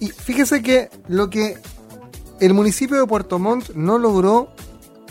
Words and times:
Y 0.00 0.08
fíjese 0.08 0.62
que 0.62 0.90
lo 1.08 1.30
que 1.30 1.58
el 2.40 2.54
municipio 2.54 2.98
de 2.98 3.06
Puerto 3.06 3.38
Montt 3.38 3.70
no 3.74 3.98
logró 3.98 4.48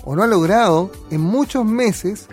o 0.03 0.15
no 0.15 0.23
ha 0.23 0.27
logrado 0.27 0.91
en 1.11 1.21
muchos 1.21 1.63
meses, 1.63 2.27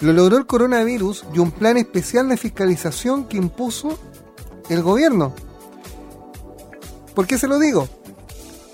lo 0.00 0.12
logró 0.12 0.38
el 0.38 0.46
coronavirus 0.46 1.24
y 1.34 1.40
un 1.40 1.50
plan 1.50 1.76
especial 1.76 2.28
de 2.28 2.36
fiscalización 2.36 3.24
que 3.24 3.36
impuso 3.36 3.98
el 4.68 4.82
gobierno. 4.82 5.34
¿Por 7.14 7.26
qué 7.26 7.36
se 7.36 7.48
lo 7.48 7.58
digo? 7.58 7.88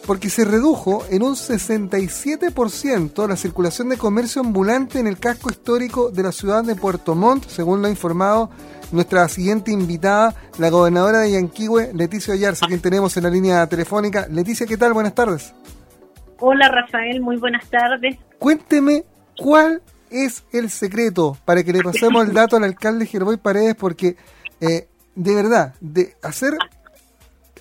Porque 0.06 0.30
se 0.30 0.44
redujo 0.44 1.04
en 1.10 1.22
un 1.22 1.34
67% 1.34 3.28
la 3.28 3.36
circulación 3.36 3.88
de 3.88 3.98
comercio 3.98 4.40
ambulante 4.40 5.00
en 5.00 5.06
el 5.06 5.18
casco 5.18 5.50
histórico 5.50 6.10
de 6.10 6.22
la 6.22 6.32
ciudad 6.32 6.62
de 6.62 6.76
Puerto 6.76 7.14
Montt, 7.14 7.48
según 7.48 7.82
lo 7.82 7.88
ha 7.88 7.90
informado 7.90 8.50
nuestra 8.92 9.28
siguiente 9.28 9.72
invitada, 9.72 10.34
la 10.58 10.70
gobernadora 10.70 11.18
de 11.20 11.32
Yanquihue, 11.32 11.92
Leticia 11.92 12.34
Oyarza, 12.34 12.66
quien 12.66 12.80
tenemos 12.80 13.16
en 13.16 13.24
la 13.24 13.30
línea 13.30 13.66
telefónica. 13.66 14.28
Leticia, 14.30 14.66
¿qué 14.66 14.76
tal? 14.76 14.92
Buenas 14.92 15.14
tardes. 15.14 15.52
Hola 16.38 16.68
Rafael, 16.68 17.20
muy 17.20 17.36
buenas 17.36 17.66
tardes. 17.68 18.16
Cuénteme 18.38 19.04
cuál 19.36 19.82
es 20.10 20.44
el 20.52 20.70
secreto 20.70 21.36
para 21.44 21.64
que 21.64 21.72
le 21.72 21.82
pasemos 21.82 22.26
el 22.26 22.32
dato 22.32 22.56
al 22.56 22.64
alcalde 22.64 23.06
Gerboy 23.06 23.38
Paredes, 23.38 23.74
porque 23.74 24.16
eh, 24.60 24.88
de 25.16 25.34
verdad, 25.34 25.74
de 25.80 26.14
hacer, 26.22 26.56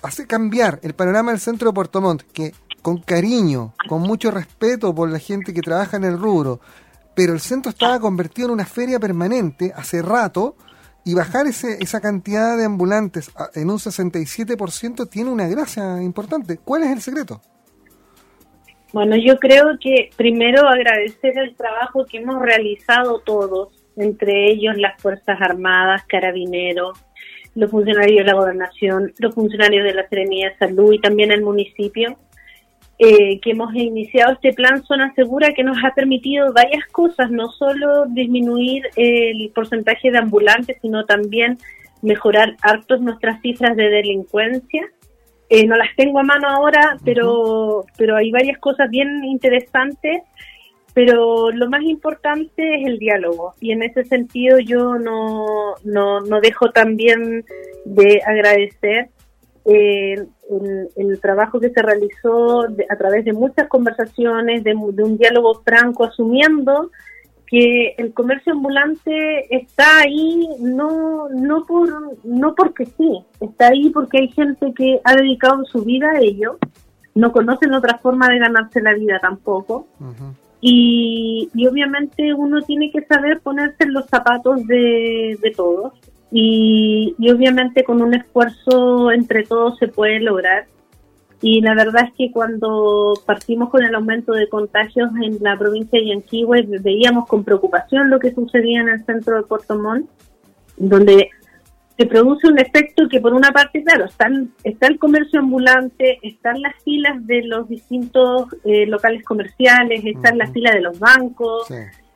hacer 0.08 0.26
cambiar 0.26 0.80
el 0.82 0.94
panorama 0.94 1.30
del 1.30 1.40
centro 1.40 1.70
de 1.70 1.74
Puerto 1.74 2.00
Montt, 2.00 2.22
que 2.32 2.52
con 2.82 2.98
cariño, 2.98 3.74
con 3.88 4.02
mucho 4.02 4.30
respeto 4.30 4.94
por 4.94 5.10
la 5.10 5.18
gente 5.18 5.52
que 5.52 5.60
trabaja 5.60 5.96
en 5.96 6.04
el 6.04 6.18
rubro, 6.18 6.60
pero 7.14 7.32
el 7.32 7.40
centro 7.40 7.70
estaba 7.70 7.98
convertido 7.98 8.48
en 8.48 8.54
una 8.54 8.66
feria 8.66 9.00
permanente 9.00 9.72
hace 9.74 10.02
rato, 10.02 10.56
y 11.06 11.14
bajar 11.14 11.46
ese, 11.46 11.78
esa 11.80 12.00
cantidad 12.00 12.56
de 12.58 12.64
ambulantes 12.64 13.30
en 13.54 13.70
un 13.70 13.78
67% 13.78 15.08
tiene 15.08 15.30
una 15.30 15.46
gracia 15.46 16.02
importante. 16.02 16.58
¿Cuál 16.58 16.82
es 16.82 16.90
el 16.90 17.00
secreto? 17.00 17.40
Bueno, 18.92 19.14
yo 19.16 19.36
creo 19.38 19.78
que 19.80 20.10
primero 20.16 20.66
agradecer 20.68 21.38
el 21.38 21.54
trabajo 21.54 22.04
que 22.06 22.18
hemos 22.18 22.42
realizado 22.42 23.20
todos, 23.20 23.68
entre 23.96 24.50
ellos 24.50 24.76
las 24.78 25.00
Fuerzas 25.00 25.38
Armadas, 25.40 26.02
Carabineros, 26.08 26.98
los 27.56 27.70
funcionarios 27.70 28.18
de 28.18 28.24
la 28.24 28.34
Gobernación, 28.34 29.12
los 29.18 29.34
funcionarios 29.34 29.84
de 29.84 29.94
la 29.94 30.08
Serenidad 30.08 30.52
de 30.52 30.58
Salud 30.58 30.92
y 30.92 31.00
también 31.00 31.32
el 31.32 31.42
municipio, 31.42 32.16
eh, 32.98 33.40
que 33.40 33.50
hemos 33.50 33.74
iniciado 33.74 34.34
este 34.34 34.52
plan 34.52 34.82
Zona 34.84 35.12
Segura 35.14 35.52
que 35.52 35.64
nos 35.64 35.76
ha 35.84 35.92
permitido 35.94 36.52
varias 36.52 36.86
cosas, 36.86 37.30
no 37.30 37.50
solo 37.50 38.06
disminuir 38.06 38.84
el 38.96 39.50
porcentaje 39.54 40.10
de 40.10 40.18
ambulantes, 40.18 40.78
sino 40.80 41.04
también 41.04 41.58
mejorar 42.02 42.56
hartos 42.62 43.00
nuestras 43.00 43.40
cifras 43.40 43.76
de 43.76 43.88
delincuencia. 43.88 44.86
Eh, 45.48 45.66
no 45.66 45.76
las 45.76 45.94
tengo 45.96 46.18
a 46.18 46.24
mano 46.24 46.48
ahora, 46.48 46.98
pero, 47.04 47.84
pero 47.96 48.16
hay 48.16 48.30
varias 48.30 48.58
cosas 48.58 48.90
bien 48.90 49.24
interesantes, 49.24 50.22
pero 50.96 51.50
lo 51.50 51.68
más 51.68 51.82
importante 51.82 52.80
es 52.80 52.86
el 52.86 52.98
diálogo 52.98 53.52
y 53.60 53.72
en 53.72 53.82
ese 53.82 54.02
sentido 54.06 54.58
yo 54.60 54.94
no, 54.94 55.74
no, 55.84 56.20
no 56.22 56.40
dejo 56.40 56.70
también 56.70 57.44
de 57.84 58.22
agradecer 58.26 59.10
el, 59.66 60.26
trabajo 61.20 61.60
que 61.60 61.68
se 61.68 61.82
realizó 61.82 62.62
a 62.62 62.96
través 62.96 63.26
de 63.26 63.34
muchas 63.34 63.68
conversaciones, 63.68 64.64
de, 64.64 64.74
un 64.74 65.18
diálogo 65.18 65.60
franco, 65.62 66.04
asumiendo 66.04 66.90
que 67.46 67.94
el 67.98 68.14
comercio 68.14 68.54
ambulante 68.54 69.54
está 69.54 69.98
ahí 69.98 70.48
no 70.60 71.28
no 71.28 71.66
por 71.66 71.90
no 72.24 72.54
porque 72.54 72.86
sí, 72.86 73.22
está 73.42 73.68
ahí 73.68 73.90
porque 73.90 74.20
hay 74.20 74.28
gente 74.28 74.72
que 74.72 74.98
ha 75.04 75.14
dedicado 75.14 75.62
su 75.66 75.84
vida 75.84 76.12
a 76.12 76.20
ello, 76.20 76.56
no 77.14 77.32
conocen 77.32 77.74
otra 77.74 77.98
forma 77.98 78.30
de 78.30 78.38
ganarse 78.38 78.80
la 78.80 78.94
vida 78.94 79.18
tampoco. 79.20 79.88
Y, 80.60 81.48
obviamente 81.68 82.34
uno 82.34 82.62
tiene 82.62 82.90
que 82.90 83.02
saber 83.02 83.40
ponerse 83.40 83.84
en 83.84 83.92
los 83.92 84.06
zapatos 84.06 84.66
de, 84.66 85.38
de 85.40 85.50
todos 85.50 85.92
y, 86.30 87.14
obviamente 87.32 87.84
con 87.84 88.02
un 88.02 88.14
esfuerzo 88.14 89.10
entre 89.10 89.44
todos 89.44 89.78
se 89.78 89.88
puede 89.88 90.20
lograr. 90.20 90.66
Y 91.42 91.60
la 91.60 91.74
verdad 91.74 92.04
es 92.06 92.14
que 92.16 92.32
cuando 92.32 93.12
partimos 93.26 93.68
con 93.68 93.84
el 93.84 93.94
aumento 93.94 94.32
de 94.32 94.48
contagios 94.48 95.10
en 95.22 95.36
la 95.42 95.58
provincia 95.58 96.00
de 96.00 96.06
Yanquihue, 96.06 96.66
veíamos 96.80 97.26
con 97.26 97.44
preocupación 97.44 98.08
lo 98.08 98.18
que 98.18 98.34
sucedía 98.34 98.80
en 98.80 98.88
el 98.88 99.04
centro 99.04 99.36
de 99.36 99.42
Puerto 99.42 99.78
Montt, 99.78 100.08
donde 100.78 101.28
se 101.96 102.06
produce 102.06 102.46
un 102.48 102.58
efecto 102.58 103.08
que 103.08 103.20
por 103.20 103.32
una 103.32 103.50
parte, 103.52 103.82
claro, 103.82 104.04
están, 104.04 104.50
está 104.64 104.86
el 104.86 104.98
comercio 104.98 105.40
ambulante, 105.40 106.18
están 106.22 106.60
las 106.60 106.74
filas 106.82 107.26
de 107.26 107.42
los 107.44 107.68
distintos 107.68 108.48
eh, 108.64 108.86
locales 108.86 109.24
comerciales, 109.24 110.04
están 110.04 110.36
las 110.36 110.52
filas 110.52 110.74
de 110.74 110.82
los 110.82 110.98
bancos, 110.98 111.68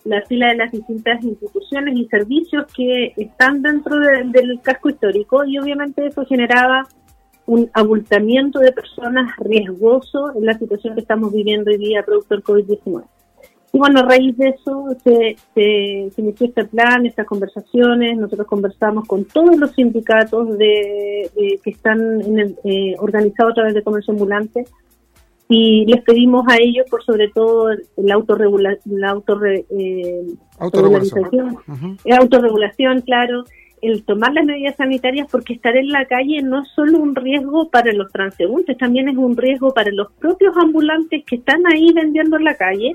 la 0.04 0.20
fila 0.22 0.48
de 0.48 0.56
las 0.56 0.72
distintas 0.72 1.22
instituciones 1.22 1.96
y 1.96 2.06
servicios 2.06 2.66
que 2.74 3.14
están 3.16 3.62
dentro 3.62 3.98
del 3.98 4.60
casco 4.62 4.90
histórico 4.90 5.44
y 5.44 5.58
obviamente 5.58 6.06
eso 6.06 6.26
generaba 6.26 6.86
un 7.46 7.70
abultamiento 7.72 8.58
de 8.60 8.72
personas 8.72 9.34
riesgoso 9.38 10.32
en 10.36 10.44
la 10.44 10.58
situación 10.58 10.94
que 10.94 11.00
estamos 11.00 11.32
viviendo 11.32 11.70
hoy 11.70 11.78
día 11.78 12.02
producto 12.04 12.34
del 12.34 12.44
COVID-19. 12.44 13.04
Y 13.72 13.78
bueno, 13.78 14.00
a 14.00 14.02
raíz 14.02 14.36
de 14.36 14.48
eso 14.48 14.88
se, 15.04 15.36
se, 15.54 16.10
inició 16.20 16.48
este 16.48 16.64
plan, 16.64 17.06
estas 17.06 17.26
conversaciones, 17.26 18.18
nosotros 18.18 18.48
conversamos 18.48 19.06
con 19.06 19.24
todos 19.24 19.56
los 19.58 19.72
sindicatos 19.72 20.58
de, 20.58 21.30
que 21.62 21.70
están 21.70 22.20
en 22.20 22.38
el, 22.40 22.56
eh, 22.64 22.96
organizados 22.98 23.52
a 23.52 23.54
través 23.54 23.74
de 23.74 23.82
comercio 23.82 24.12
ambulante. 24.12 24.64
Y 25.48 25.84
les 25.86 26.02
pedimos 26.02 26.46
a 26.48 26.56
ellos 26.60 26.86
por 26.88 27.04
sobre 27.04 27.28
todo 27.28 27.70
la 27.96 28.14
autorregula, 28.14 28.76
la 28.84 29.10
autorre, 29.10 29.64
eh, 29.70 30.24
autorregulación, 30.58 31.56
autorregulación, 32.08 33.00
claro, 33.00 33.44
el 33.82 34.04
tomar 34.04 34.32
las 34.32 34.44
medidas 34.44 34.76
sanitarias 34.76 35.28
porque 35.30 35.54
estar 35.54 35.76
en 35.76 35.88
la 35.88 36.04
calle 36.06 36.42
no 36.42 36.62
es 36.62 36.68
solo 36.74 36.98
un 36.98 37.14
riesgo 37.14 37.68
para 37.68 37.92
los 37.92 38.12
transeúntes, 38.12 38.78
también 38.78 39.08
es 39.08 39.16
un 39.16 39.36
riesgo 39.36 39.72
para 39.72 39.90
los 39.90 40.12
propios 40.12 40.56
ambulantes 40.56 41.24
que 41.24 41.36
están 41.36 41.62
ahí 41.72 41.92
vendiendo 41.92 42.36
en 42.36 42.44
la 42.44 42.54
calle 42.54 42.94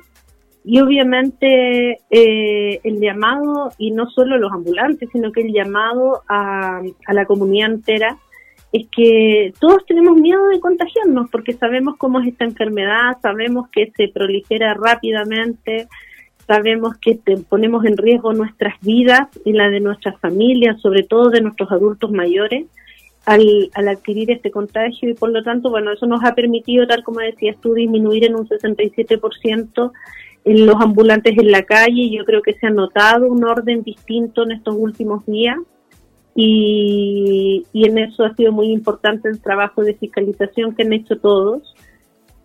y 0.66 0.80
obviamente 0.80 2.00
eh, 2.10 2.80
el 2.84 3.00
llamado, 3.00 3.72
y 3.78 3.92
no 3.92 4.10
solo 4.10 4.38
los 4.38 4.52
ambulantes, 4.52 5.10
sino 5.12 5.32
que 5.32 5.42
el 5.42 5.54
llamado 5.54 6.24
a, 6.28 6.82
a 7.06 7.14
la 7.14 7.26
comunidad 7.26 7.72
entera 7.72 8.18
es 8.74 8.88
que 8.90 9.54
todos 9.60 9.86
tenemos 9.86 10.18
miedo 10.18 10.48
de 10.48 10.60
contagiarnos 10.60 11.30
porque 11.30 11.54
sabemos 11.54 11.96
cómo 11.98 12.20
es 12.20 12.28
esta 12.30 12.46
enfermedad, 12.46 13.18
sabemos 13.22 13.70
que 13.70 13.92
se 13.96 14.08
proligera 14.08 14.74
rápidamente, 14.74 15.88
sabemos 16.48 16.98
que 16.98 17.20
ponemos 17.48 17.86
en 17.86 17.96
riesgo 17.96 18.34
nuestras 18.34 18.74
vidas 18.82 19.28
y 19.46 19.54
la 19.54 19.70
de 19.70 19.80
nuestras 19.80 20.20
familias, 20.20 20.82
sobre 20.82 21.04
todo 21.04 21.30
de 21.30 21.42
nuestros 21.42 21.72
adultos 21.72 22.12
mayores, 22.12 22.66
al, 23.26 23.70
al 23.76 23.88
adquirir 23.88 24.32
este 24.32 24.52
contagio. 24.52 25.10
Y 25.10 25.14
por 25.14 25.30
lo 25.30 25.44
tanto, 25.44 25.70
bueno, 25.70 25.92
eso 25.92 26.06
nos 26.06 26.24
ha 26.24 26.36
permitido, 26.36 26.88
tal 26.88 27.04
como 27.04 27.20
decías 27.20 27.56
tú, 27.62 27.76
disminuir 27.76 28.26
en 28.26 28.36
un 28.36 28.48
67% 28.48 29.92
en 30.46 30.68
los 30.68 30.76
ambulantes 30.80 31.38
en 31.38 31.52
la 31.52 31.64
calle 31.64 32.04
y 32.04 32.18
yo 32.18 32.24
creo 32.24 32.42
que 32.42 32.54
se 32.54 32.68
ha 32.68 32.70
notado 32.70 33.28
un 33.28 33.44
orden 33.44 33.82
distinto 33.82 34.44
en 34.44 34.52
estos 34.52 34.76
últimos 34.78 35.26
días 35.26 35.58
y, 36.36 37.66
en 37.74 37.98
eso 37.98 38.24
ha 38.24 38.36
sido 38.36 38.52
muy 38.52 38.68
importante 38.68 39.28
el 39.30 39.42
trabajo 39.42 39.84
de 39.84 39.96
fiscalización 39.96 40.76
que 40.76 40.84
han 40.84 40.94
hecho 40.94 41.18
todos 41.18 41.74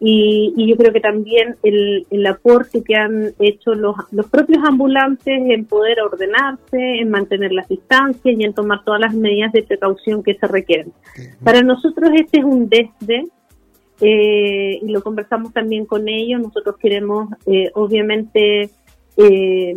y, 0.01 0.55
yo 0.67 0.77
creo 0.77 0.95
que 0.95 1.01
también 1.01 1.57
el, 1.63 2.07
el 2.11 2.27
aporte 2.27 2.83
que 2.83 2.95
han 2.95 3.35
hecho 3.39 3.75
los, 3.75 3.97
los 4.13 4.31
propios 4.31 4.65
ambulantes 4.65 5.39
en 5.51 5.67
poder 5.67 6.01
ordenarse, 6.01 7.01
en 7.01 7.11
mantener 7.11 7.53
las 7.53 7.69
distancias 7.69 8.35
y 8.39 8.45
en 8.45 8.55
tomar 8.55 8.83
todas 8.85 9.01
las 9.01 9.15
medidas 9.15 9.53
de 9.53 9.63
precaución 9.63 10.23
que 10.23 10.37
se 10.37 10.47
requieren. 10.47 10.93
Para 11.45 11.61
nosotros 11.61 12.11
este 12.15 12.39
es 12.39 12.45
un 12.45 12.67
desde 12.71 13.25
eh, 14.01 14.79
y 14.83 14.89
lo 14.89 15.03
conversamos 15.03 15.53
también 15.53 15.87
con 15.87 16.09
ellos. 16.09 16.41
Nosotros 16.41 16.77
queremos, 16.79 17.29
eh, 17.47 17.71
obviamente, 17.75 18.71
eh, 19.17 19.77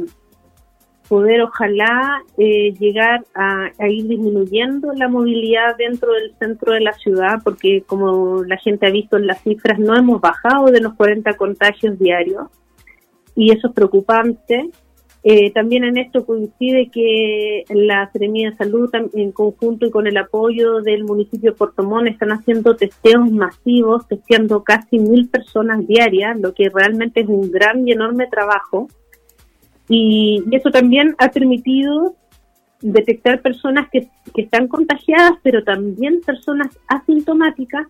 poder 1.08 1.42
ojalá 1.42 2.24
eh, 2.38 2.74
llegar 2.80 3.24
a, 3.36 3.70
ir 3.88 4.08
disminuyendo 4.08 4.94
la 4.94 5.08
movilidad 5.08 5.76
dentro 5.78 6.14
del 6.14 6.34
centro 6.40 6.74
de 6.74 6.82
la 6.82 6.94
ciudad, 6.94 7.42
porque 7.44 7.84
como 7.86 8.44
la 8.44 8.58
gente 8.58 8.88
ha 8.88 8.92
visto 8.92 9.18
en 9.18 9.28
las 9.28 9.42
cifras, 9.42 9.78
no 9.80 9.96
hemos 9.96 10.22
bajado 10.22 10.68
de 10.68 10.82
los 10.82 10.94
40 10.96 11.36
contagios 11.38 12.00
diarios 12.00 12.48
y 13.36 13.52
eso 13.52 13.68
es 13.68 13.74
preocupante. 13.74 14.70
Eh, 15.26 15.52
también 15.52 15.86
en 15.86 15.98
esto 15.98 16.26
coincide 16.26 16.90
que 16.90 17.64
la 17.70 18.12
Seremía 18.12 18.50
de 18.50 18.58
Salud, 18.58 18.90
en 19.14 19.32
conjunto 19.32 19.86
y 19.86 19.90
con 19.90 20.06
el 20.06 20.18
apoyo 20.18 20.82
del 20.82 21.06
municipio 21.06 21.52
de 21.52 21.58
Portomón, 21.58 22.10
están 22.10 22.34
haciendo 22.34 22.76
testeos 22.76 23.32
masivos, 23.32 24.06
testeando 24.08 24.64
casi 24.64 25.00
mil 25.00 25.30
personas 25.30 25.88
diarias, 25.88 26.38
lo 26.38 26.54
que 26.54 26.70
realmente 26.70 27.22
es 27.22 27.28
un 27.30 27.50
gran 27.52 27.88
y 27.88 27.94
enorme 27.94 28.28
trabajo. 28.28 28.90
Y, 29.88 30.44
eso 30.52 30.72
también 30.72 31.16
ha 31.20 31.30
permitido 31.30 32.16
detectar 32.82 33.42
personas 33.42 33.88
que 33.90 34.10
están 34.36 34.68
contagiadas, 34.68 35.34
pero 35.42 35.64
también 35.64 36.20
personas 36.20 36.68
asintomáticas, 36.90 37.88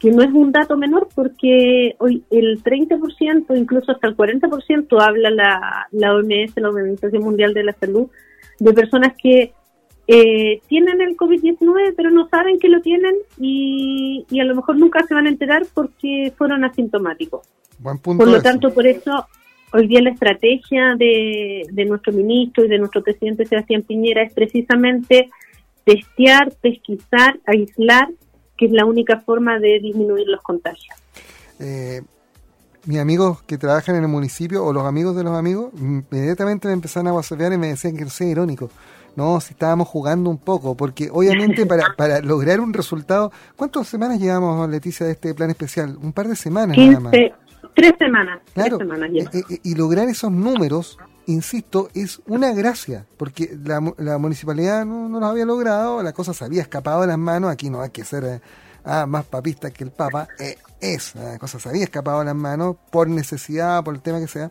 que 0.00 0.10
no 0.10 0.22
es 0.22 0.32
un 0.32 0.50
dato 0.50 0.78
menor 0.78 1.08
porque 1.14 1.94
hoy 1.98 2.24
el 2.30 2.62
30%, 2.64 3.56
incluso 3.56 3.92
hasta 3.92 4.08
el 4.08 4.16
40% 4.16 5.00
habla 5.00 5.30
la, 5.30 5.86
la 5.92 6.14
OMS, 6.14 6.56
la 6.56 6.70
Organización 6.70 7.22
Mundial 7.22 7.52
de 7.52 7.64
la 7.64 7.74
Salud, 7.74 8.08
de 8.58 8.72
personas 8.72 9.14
que 9.22 9.52
eh, 10.06 10.60
tienen 10.68 11.02
el 11.02 11.16
COVID-19 11.16 11.94
pero 11.96 12.10
no 12.10 12.28
saben 12.28 12.58
que 12.58 12.68
lo 12.68 12.80
tienen 12.80 13.14
y, 13.38 14.24
y, 14.30 14.40
a 14.40 14.44
lo 14.44 14.56
mejor 14.56 14.76
nunca 14.76 15.06
se 15.06 15.14
van 15.14 15.26
a 15.26 15.28
enterar 15.28 15.66
porque 15.72 16.32
fueron 16.36 16.64
asintomáticos. 16.64 17.46
por 18.02 18.26
lo 18.26 18.42
tanto, 18.42 18.72
por 18.72 18.86
eso 18.86 19.26
hoy 19.72 19.86
día 19.86 20.00
la 20.00 20.10
estrategia 20.10 20.94
de, 20.96 21.62
de 21.70 21.84
nuestro 21.84 22.12
ministro 22.12 22.64
y 22.64 22.68
de 22.68 22.78
nuestro 22.78 23.02
presidente 23.02 23.46
Sebastián 23.46 23.82
Piñera 23.82 24.22
es 24.22 24.32
precisamente 24.32 25.28
testear, 25.84 26.52
pesquisar, 26.60 27.38
aislar, 27.46 28.08
que 28.60 28.66
es 28.66 28.72
la 28.72 28.84
única 28.84 29.18
forma 29.20 29.58
de 29.58 29.80
disminuir 29.80 30.28
los 30.28 30.42
contagios. 30.42 30.94
Eh, 31.58 32.02
mis 32.84 32.98
amigos 32.98 33.40
que 33.44 33.56
trabajan 33.56 33.96
en 33.96 34.02
el 34.02 34.08
municipio 34.08 34.62
o 34.66 34.74
los 34.74 34.84
amigos 34.84 35.16
de 35.16 35.24
los 35.24 35.32
amigos 35.32 35.70
inmediatamente 35.78 36.68
me 36.68 36.74
empezaron 36.74 37.08
a 37.08 37.12
guasopear 37.12 37.54
y 37.54 37.56
me 37.56 37.68
decían 37.68 37.96
que 37.96 38.04
no 38.04 38.10
sea 38.10 38.28
irónico. 38.28 38.68
No, 39.16 39.40
si 39.40 39.54
estábamos 39.54 39.88
jugando 39.88 40.28
un 40.28 40.36
poco, 40.36 40.76
porque 40.76 41.08
obviamente 41.10 41.64
para, 41.72 41.94
para 41.96 42.20
lograr 42.20 42.60
un 42.60 42.74
resultado, 42.74 43.32
¿cuántas 43.56 43.88
semanas 43.88 44.20
llevamos, 44.20 44.68
Leticia, 44.68 45.06
de 45.06 45.12
este 45.12 45.34
plan 45.34 45.48
especial? 45.48 45.96
Un 46.02 46.12
par 46.12 46.28
de 46.28 46.36
semanas 46.36 46.76
nada 46.76 47.00
más. 47.00 47.12
Tres 47.74 47.94
semanas. 47.98 48.40
Claro, 48.52 48.76
tres 48.76 48.88
semanas 48.90 49.10
ya. 49.10 49.56
Y 49.62 49.74
lograr 49.74 50.06
esos 50.08 50.30
números, 50.30 50.98
insisto, 51.30 51.88
es 51.94 52.20
una 52.26 52.52
gracia, 52.52 53.06
porque 53.16 53.56
la, 53.64 53.80
la 53.98 54.18
municipalidad 54.18 54.84
no, 54.84 55.08
no, 55.08 55.20
los 55.20 55.30
había 55.30 55.44
logrado, 55.44 56.02
la 56.02 56.12
cosa 56.12 56.34
se 56.34 56.44
había 56.44 56.62
escapado 56.62 57.02
de 57.02 57.06
las 57.06 57.18
manos, 57.18 57.50
aquí 57.50 57.70
no 57.70 57.80
hay 57.80 57.90
que 57.90 58.04
ser 58.04 58.24
eh, 58.24 58.40
ah, 58.84 59.06
más 59.06 59.24
papista 59.24 59.70
que 59.70 59.84
el 59.84 59.90
Papa, 59.90 60.28
eh, 60.38 60.56
es, 60.80 61.14
la 61.14 61.38
cosa 61.38 61.58
se 61.58 61.68
había 61.68 61.84
escapado 61.84 62.20
de 62.20 62.26
las 62.26 62.34
manos 62.34 62.76
por 62.90 63.08
necesidad, 63.08 63.82
por 63.84 63.94
el 63.94 64.00
tema 64.00 64.18
que 64.18 64.28
sea. 64.28 64.50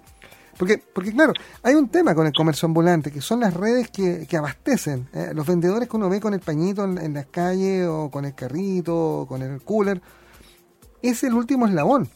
Porque, 0.58 0.78
porque 0.78 1.14
claro, 1.14 1.32
hay 1.64 1.76
un 1.76 1.88
tema 1.88 2.14
con 2.14 2.28
el 2.28 2.34
comercio 2.34 2.66
ambulante, 2.66 3.12
que 3.12 3.22
son 3.22 3.40
las 3.40 3.54
redes 3.54 3.90
que, 3.90 4.28
que 4.28 4.36
abastecen. 4.36 5.08
Eh, 5.14 5.32
los 5.34 5.48
vendedores 5.48 5.88
que 5.88 5.96
uno 5.96 6.10
ve 6.10 6.20
con 6.20 6.34
el 6.34 6.42
pañito 6.42 6.84
en, 6.84 6.98
en 6.98 7.14
las 7.14 7.28
calles, 7.28 7.88
o 7.88 8.12
con 8.12 8.26
el 8.26 8.36
carrito, 8.36 9.22
o 9.22 9.28
con 9.28 9.42
el 9.42 9.62
cooler, 9.62 10.02
es 11.02 11.24
el 11.24 11.34
último 11.34 11.66
eslabón. 11.66 12.10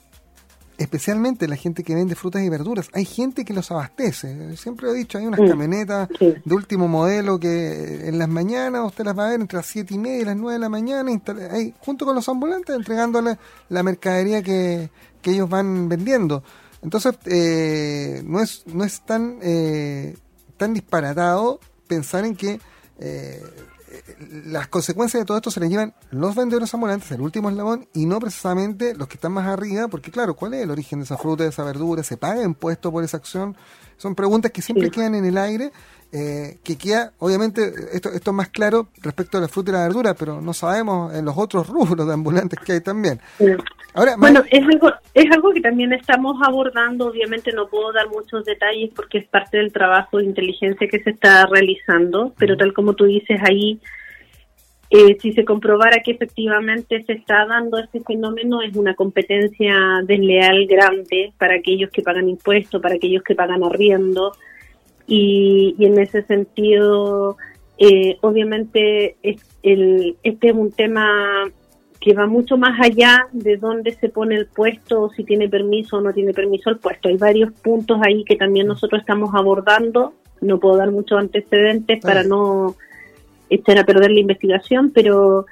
Especialmente 0.78 1.48
la 1.48 1.56
gente 1.56 1.84
que 1.84 1.94
vende 1.94 2.16
frutas 2.16 2.42
y 2.42 2.50
verduras. 2.50 2.90
Hay 2.94 3.06
gente 3.06 3.46
que 3.46 3.54
los 3.54 3.70
abastece. 3.72 4.58
Siempre 4.58 4.90
he 4.90 4.94
dicho, 4.94 5.18
hay 5.18 5.26
unas 5.28 5.40
camionetas 5.40 6.10
sí. 6.18 6.34
de 6.44 6.56
último 6.56 6.88
modelo 6.88 7.40
que 7.40 8.08
en 8.08 8.18
las 8.18 8.28
mañanas 8.28 8.86
usted 8.86 9.06
las 9.06 9.18
va 9.18 9.28
a 9.28 9.30
ver 9.32 9.42
entre 9.42 9.58
las 9.58 9.68
7 9.68 9.94
y 9.94 9.98
media 9.98 10.22
y 10.22 10.26
las 10.26 10.36
9 10.36 10.54
de 10.54 10.60
la 10.60 10.70
mañana, 10.70 11.12
ahí, 11.52 11.74
junto 11.80 12.06
con 12.06 12.16
los 12.16 12.28
ambulantes, 12.28 12.76
entregándole 12.76 13.38
la 13.70 13.84
mercadería 13.84 14.42
que, 14.42 14.90
que 15.22 15.32
ellos 15.32 15.50
van 15.50 15.90
vendiendo. 15.90 16.44
Entonces, 16.82 17.18
eh, 17.26 18.22
no 18.26 18.42
es 18.42 18.64
no 18.68 18.84
es 18.84 19.02
tan, 19.02 19.40
eh, 19.42 20.16
tan 20.58 20.74
disparatado 20.74 21.60
pensar 21.88 22.26
en 22.26 22.36
que 22.36 22.60
eh, 23.00 23.42
las 24.46 24.68
consecuencias 24.68 25.22
de 25.22 25.26
todo 25.26 25.38
esto 25.38 25.52
se 25.52 25.60
las 25.60 25.70
llevan 25.70 25.94
los 26.12 26.36
vendedores 26.36 26.74
ambulantes, 26.74 27.12
el 27.12 27.22
último 27.22 27.50
eslabón, 27.50 27.88
y 27.94 28.06
no 28.06 28.20
precisamente 28.20 28.96
los 28.96 29.08
que 29.08 29.16
están 29.16 29.32
más 29.32 29.48
arriba, 29.48 29.88
porque 29.88 30.12
claro, 30.12 30.36
¿cuál 30.36 30.54
es 30.54 30.64
el 30.64 30.72
origen 30.72 31.00
de 31.00 31.06
esa 31.06 31.18
fruta, 31.18 31.44
de 31.44 31.50
esa 31.50 31.64
verdura? 31.64 32.04
¿Se 32.04 32.18
paga 32.18 32.44
impuesto 32.44 32.92
por 32.92 33.04
esa 33.04 33.18
acción? 33.18 33.56
Son 34.04 34.16
preguntas 34.16 34.52
que 34.52 34.62
siempre 34.62 34.88
Sí. 34.88 34.92
quedan 34.92 35.16
en 35.16 35.24
el 35.24 35.38
aire, 35.38 35.72
eh, 36.12 36.58
que 36.62 36.78
queda, 36.78 37.14
obviamente, 37.20 37.72
esto, 37.94 38.10
esto 38.10 38.32
es 38.32 38.36
más 38.36 38.50
claro 38.50 38.90
respecto 39.02 39.38
a 39.38 39.42
la 39.42 39.48
fruta 39.48 39.72
y 39.72 39.74
la 39.76 39.84
verdura, 39.84 40.14
pero 40.14 40.42
no 40.42 40.52
sabemos 40.54 41.16
en 41.16 41.24
los 41.24 41.36
otros 41.38 41.68
rubros 41.70 42.06
de 42.06 42.14
ambulantes 42.14 42.60
que 42.60 42.74
hay 42.74 42.82
también. 42.82 43.22
Sí. 43.38 43.46
Ahora, 43.94 44.16
Bueno, 44.18 44.42
Mar- 44.42 44.50
es 44.52 44.62
algo, 44.68 44.92
es 45.14 45.32
algo 45.32 45.54
que 45.54 45.62
también 45.62 45.94
estamos 45.94 46.36
abordando. 46.46 47.08
Obviamente 47.08 47.54
no 47.54 47.68
puedo 47.70 47.94
dar 47.94 48.10
muchos 48.10 48.44
detalles 48.44 48.90
porque 48.94 49.20
es 49.20 49.26
parte 49.30 49.56
del 49.58 49.72
trabajo 49.72 50.18
de 50.18 50.26
inteligencia 50.26 50.86
que 50.90 51.02
se 51.02 51.12
está 51.12 51.46
realizando, 51.46 52.34
pero 52.38 52.58
tal 52.58 52.74
como 52.74 52.94
tú 52.96 53.06
dices 53.06 53.40
ahí, 53.50 53.80
eh, 54.90 55.18
si 55.20 55.34
se 55.34 55.44
comprobara 55.46 56.02
que 56.04 56.12
efectivamente 56.12 57.02
se 57.04 57.14
está 57.14 57.46
dando 57.46 57.80
este 57.80 58.02
fenómeno, 58.02 58.62
es 58.62 58.76
una 58.76 58.94
competencia 58.94 59.76
desleal 60.06 60.68
grande 60.68 61.34
para 61.38 61.56
aquellos 61.56 61.90
que 61.90 62.04
pagan 62.04 62.30
impuestos, 62.30 62.82
para 62.82 62.96
aquellos 62.96 63.24
que 63.24 63.36
pagan 63.36 63.64
arriendo. 63.64 64.34
Y, 65.08 65.76
y 65.78 65.86
en 65.86 66.00
ese 66.00 66.22
sentido, 66.24 67.38
eh, 67.78 68.18
obviamente, 68.22 69.18
es 69.24 69.42
el, 69.64 70.16
este 70.24 70.50
es 70.50 70.54
un 70.54 70.72
tema 70.72 71.52
que 72.00 72.14
va 72.14 72.28
mucho 72.28 72.58
más 72.58 72.80
allá 72.82 73.28
de 73.32 73.56
dónde 73.56 73.94
se 73.94 74.10
pone 74.10 74.36
el 74.36 74.48
puesto, 74.48 75.10
si 75.16 75.24
tiene 75.24 75.48
permiso 75.48 75.98
o 75.98 76.02
no 76.02 76.14
tiene 76.14 76.34
permiso 76.34 76.70
el 76.70 76.78
puesto. 76.78 77.08
Hay 77.08 77.18
varios 77.18 77.54
puntos 77.54 77.98
ahí 78.06 78.26
que 78.26 78.36
también 78.36 78.68
nosotros 78.68 79.00
estamos 79.00 79.34
abordando. 79.34 80.14
No 80.42 80.60
puedo 80.60 80.76
dar 80.76 80.92
muchos 80.92 81.18
antecedentes 81.18 82.02
para 82.02 82.24
no 82.24 82.76
echar 83.56 83.78
a 83.78 83.84
perder 83.86 84.12
la 84.12 84.20
investigación, 84.20 84.92
pero 84.94 85.46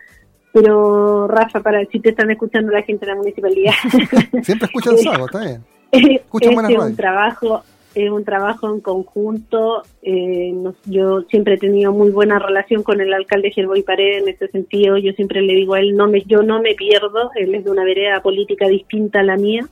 pero 0.53 1.27
Rafa, 1.27 1.62
para 1.62 1.86
si 1.86 2.00
te 2.00 2.09
están 2.09 2.30
escuchando 2.30 2.71
la 2.74 2.81
gente 2.81 3.06
de 3.06 3.12
la 3.13 3.18
municipalidad, 3.18 3.71
siempre 4.44 4.65
escuchan 4.68 4.98
sago, 4.98 5.25
está 5.25 5.39
bien. 5.39 5.63
este 5.92 6.15
es 6.74 6.77
un 6.77 6.95
trabajo 6.95 7.63
es 7.94 8.09
un 8.09 8.24
trabajo 8.24 8.74
en 8.74 8.80
conjunto. 8.80 9.83
Eh, 10.01 10.51
nos- 10.53 10.81
yo 10.86 11.21
siempre 11.24 11.56
he 11.56 11.57
tenido 11.57 11.92
muy 11.92 12.09
buena 12.09 12.39
relación 12.39 12.83
con 12.83 13.01
el 13.01 13.13
alcalde 13.13 13.51
Gerboy 13.51 13.83
Paredes 13.83 14.24
en 14.24 14.30
ese 14.30 14.48
sentido. 14.48 14.98
Yo 14.98 15.12
siempre 15.13 15.42
le 15.42 15.53
digo 15.53 15.74
a 15.74 15.80
él, 15.80 15.95
no 15.95 16.07
me, 16.07 16.21
yo 16.21 16.42
no 16.42 16.62
me 16.62 16.74
pierdo. 16.74 17.31
Él 17.36 17.53
es 17.56 17.65
de 17.65 17.71
una 17.71 17.83
vereda 17.83 18.21
política 18.21 18.68
distinta 18.68 19.19
a 19.19 19.24
la 19.24 19.36
mía, 19.36 19.68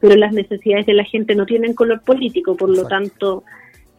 pero 0.00 0.14
las 0.16 0.32
necesidades 0.32 0.86
de 0.86 0.92
la 0.94 1.04
gente 1.04 1.34
no 1.34 1.46
tienen 1.46 1.74
color 1.74 2.02
político. 2.02 2.54
Por 2.56 2.68
lo 2.68 2.86
tanto, 2.86 3.44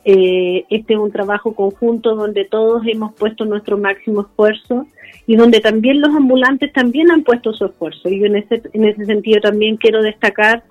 eh, 0.06 0.66
este 0.70 0.94
es 0.94 1.00
un 1.00 1.12
trabajo 1.12 1.56
conjunto 1.56 2.16
donde 2.16 2.46
todos 2.46 2.84
hemos 2.86 3.14
puesto 3.16 3.44
nuestro 3.44 3.78
máximo 3.80 4.22
esfuerzo 4.22 4.86
y 5.26 5.36
donde 5.36 5.60
también 5.60 6.00
los 6.00 6.16
ambulantes 6.16 6.72
también 6.72 7.10
han 7.10 7.24
puesto 7.24 7.54
su 7.54 7.66
esfuerzo. 7.66 8.10
Y 8.10 8.20
yo 8.20 8.28
en 8.28 8.36
ese, 8.36 8.62
en 8.74 8.86
ese 8.86 9.06
sentido 9.06 9.42
también 9.42 9.78
quiero 9.78 10.04
destacar 10.04 10.64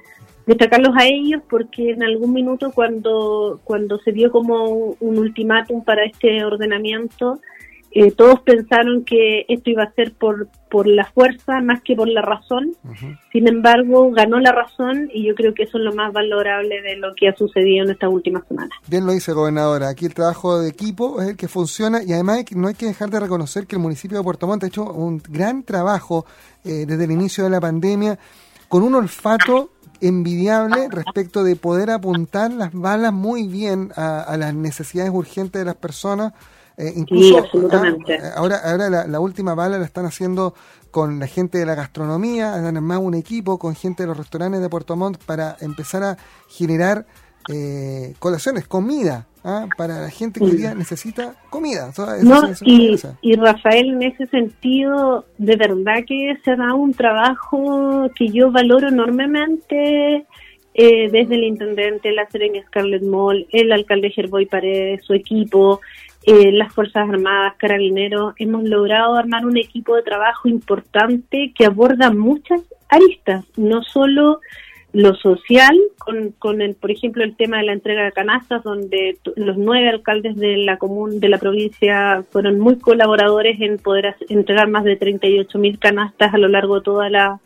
destacarlos 0.46 0.94
a 0.96 1.06
ellos 1.06 1.42
porque 1.48 1.90
en 1.90 2.02
algún 2.02 2.32
minuto 2.32 2.70
cuando 2.72 3.60
cuando 3.64 3.98
se 4.00 4.12
dio 4.12 4.30
como 4.30 4.94
un, 5.00 5.18
ultimátum 5.18 5.82
para 5.82 6.04
este 6.04 6.44
ordenamiento 6.44 7.40
eh, 7.94 8.10
todos 8.10 8.40
pensaron 8.40 9.04
que 9.04 9.46
esto 9.48 9.70
iba 9.70 9.84
a 9.84 9.92
ser 9.92 10.12
por 10.14 10.48
por 10.74 10.88
la 10.88 11.04
fuerza 11.04 11.60
más 11.60 11.82
que 11.84 11.94
por 11.94 12.08
la 12.08 12.20
razón. 12.20 12.72
Sin 13.30 13.46
embargo 13.46 14.10
ganó 14.10 14.40
la 14.40 14.50
razón 14.50 15.08
y 15.14 15.24
yo 15.24 15.36
creo 15.36 15.54
que 15.54 15.62
eso 15.62 15.78
es 15.78 15.84
lo 15.84 15.94
más 15.94 16.12
valorable 16.12 16.82
de 16.82 16.96
lo 16.96 17.14
que 17.14 17.28
ha 17.28 17.36
sucedido 17.36 17.84
en 17.84 17.92
estas 17.92 18.10
últimas 18.10 18.42
semanas. 18.48 18.72
Bien 18.88 19.06
lo 19.06 19.12
dice 19.12 19.32
gobernadora, 19.32 19.88
aquí 19.90 20.06
el 20.06 20.14
trabajo 20.14 20.58
de 20.58 20.68
equipo 20.68 21.22
es 21.22 21.28
el 21.28 21.36
que 21.36 21.46
funciona 21.46 22.02
y 22.02 22.12
además 22.12 22.44
no 22.56 22.66
hay 22.66 22.74
que 22.74 22.86
dejar 22.86 23.08
de 23.10 23.20
reconocer 23.20 23.68
que 23.68 23.76
el 23.76 23.82
municipio 23.82 24.18
de 24.18 24.24
Puerto 24.24 24.48
Montt 24.48 24.64
ha 24.64 24.66
hecho 24.66 24.82
un 24.82 25.22
gran 25.28 25.62
trabajo 25.62 26.26
eh, 26.64 26.86
desde 26.88 27.04
el 27.04 27.12
inicio 27.12 27.44
de 27.44 27.50
la 27.50 27.60
pandemia 27.60 28.18
con 28.66 28.82
un 28.82 28.96
olfato 28.96 29.70
envidiable 30.00 30.88
respecto 30.90 31.44
de 31.44 31.54
poder 31.54 31.90
apuntar 31.90 32.50
las 32.50 32.72
balas 32.72 33.12
muy 33.12 33.46
bien 33.46 33.92
a, 33.94 34.22
a 34.22 34.36
las 34.36 34.52
necesidades 34.52 35.12
urgentes 35.14 35.60
de 35.60 35.66
las 35.66 35.76
personas. 35.76 36.32
Eh, 36.76 36.92
incluso 36.96 37.38
absolutamente. 37.38 38.18
ah, 38.18 38.32
ahora, 38.36 38.58
ahora 38.64 38.90
la, 38.90 39.06
la 39.06 39.20
última 39.20 39.54
bala 39.54 39.78
la 39.78 39.84
están 39.84 40.06
haciendo 40.06 40.54
con 40.90 41.18
la 41.18 41.26
gente 41.26 41.58
de 41.58 41.66
la 41.66 41.74
gastronomía, 41.74 42.54
han 42.54 42.76
armado 42.76 43.00
un 43.00 43.14
equipo 43.14 43.58
con 43.58 43.74
gente 43.74 44.04
de 44.04 44.06
los 44.06 44.16
restaurantes 44.16 44.60
de 44.60 44.68
Puerto 44.68 44.94
Montt 44.94 45.18
para 45.24 45.56
empezar 45.60 46.04
a 46.04 46.16
generar 46.48 47.06
eh, 47.52 48.14
colaciones, 48.20 48.66
comida, 48.66 49.26
¿ah? 49.42 49.66
para 49.76 50.00
la 50.00 50.10
gente 50.10 50.40
que 50.40 50.46
hoy 50.46 50.56
día 50.56 50.74
necesita 50.74 51.34
comida. 51.50 51.88
O 51.88 51.92
sea, 51.92 52.16
esa 52.16 52.24
No, 52.24 52.42
y 53.20 53.36
Rafael, 53.36 53.90
en 53.90 54.02
ese 54.02 54.26
sentido, 54.28 55.26
de 55.36 55.56
verdad 55.56 56.04
que 56.06 56.38
se 56.44 56.56
da 56.56 56.74
un 56.74 56.94
trabajo 56.94 58.08
que 58.14 58.28
yo 58.28 58.50
valoro 58.50 58.88
enormemente 58.88 60.26
eh, 60.74 61.10
desde 61.10 61.34
el 61.34 61.44
intendente 61.44 62.12
La 62.12 62.28
Serena 62.30 62.60
Scarlett 62.66 63.02
Moll, 63.02 63.46
el 63.52 63.72
alcalde 63.72 64.10
Gerboy 64.10 64.46
Paredes, 64.46 65.04
su 65.04 65.12
equipo, 65.12 65.80
eh, 66.26 66.52
las 66.52 66.72
Fuerzas 66.72 67.08
Armadas, 67.08 67.54
Carabineros. 67.58 68.34
Hemos 68.38 68.64
logrado 68.64 69.16
armar 69.16 69.46
un 69.46 69.56
equipo 69.56 69.96
de 69.96 70.02
trabajo 70.02 70.48
importante 70.48 71.52
que 71.54 71.66
aborda 71.66 72.10
muchas 72.10 72.62
aristas, 72.88 73.44
no 73.56 73.82
solo 73.82 74.40
lo 74.94 75.16
social, 75.16 75.76
con, 75.98 76.30
con 76.38 76.62
el, 76.62 76.76
por 76.76 76.92
ejemplo, 76.92 77.24
el 77.24 77.36
tema 77.36 77.58
de 77.58 77.64
la 77.64 77.72
entrega 77.72 78.04
de 78.04 78.12
canastas, 78.12 78.62
donde 78.62 79.18
los 79.34 79.56
nueve 79.56 79.88
alcaldes 79.88 80.36
de 80.36 80.56
la 80.58 80.76
común, 80.78 81.18
de 81.18 81.28
la 81.28 81.38
provincia, 81.38 82.24
fueron 82.30 82.60
muy 82.60 82.78
colaboradores 82.78 83.60
en 83.60 83.78
poder 83.78 84.14
entregar 84.28 84.68
más 84.68 84.84
de 84.84 84.96
38 84.96 85.58
mil 85.58 85.80
canastas 85.80 86.32
a 86.32 86.38
lo 86.38 86.46
largo 86.46 86.76
de 86.76 86.82
toda 86.82 87.10
la 87.10 87.40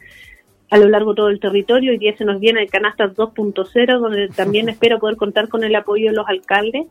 a 0.70 0.76
lo 0.76 0.88
largo 0.88 1.12
de 1.12 1.16
todo 1.16 1.28
el 1.30 1.40
territorio. 1.40 1.92
Hoy 1.92 1.98
día 1.98 2.14
se 2.18 2.26
nos 2.26 2.38
viene 2.40 2.62
el 2.62 2.70
canastas 2.70 3.16
2.0, 3.16 3.98
donde 3.98 4.28
también 4.28 4.68
espero 4.68 4.98
poder 4.98 5.16
contar 5.16 5.48
con 5.48 5.64
el 5.64 5.74
apoyo 5.74 6.10
de 6.10 6.16
los 6.16 6.28
alcaldes. 6.28 6.86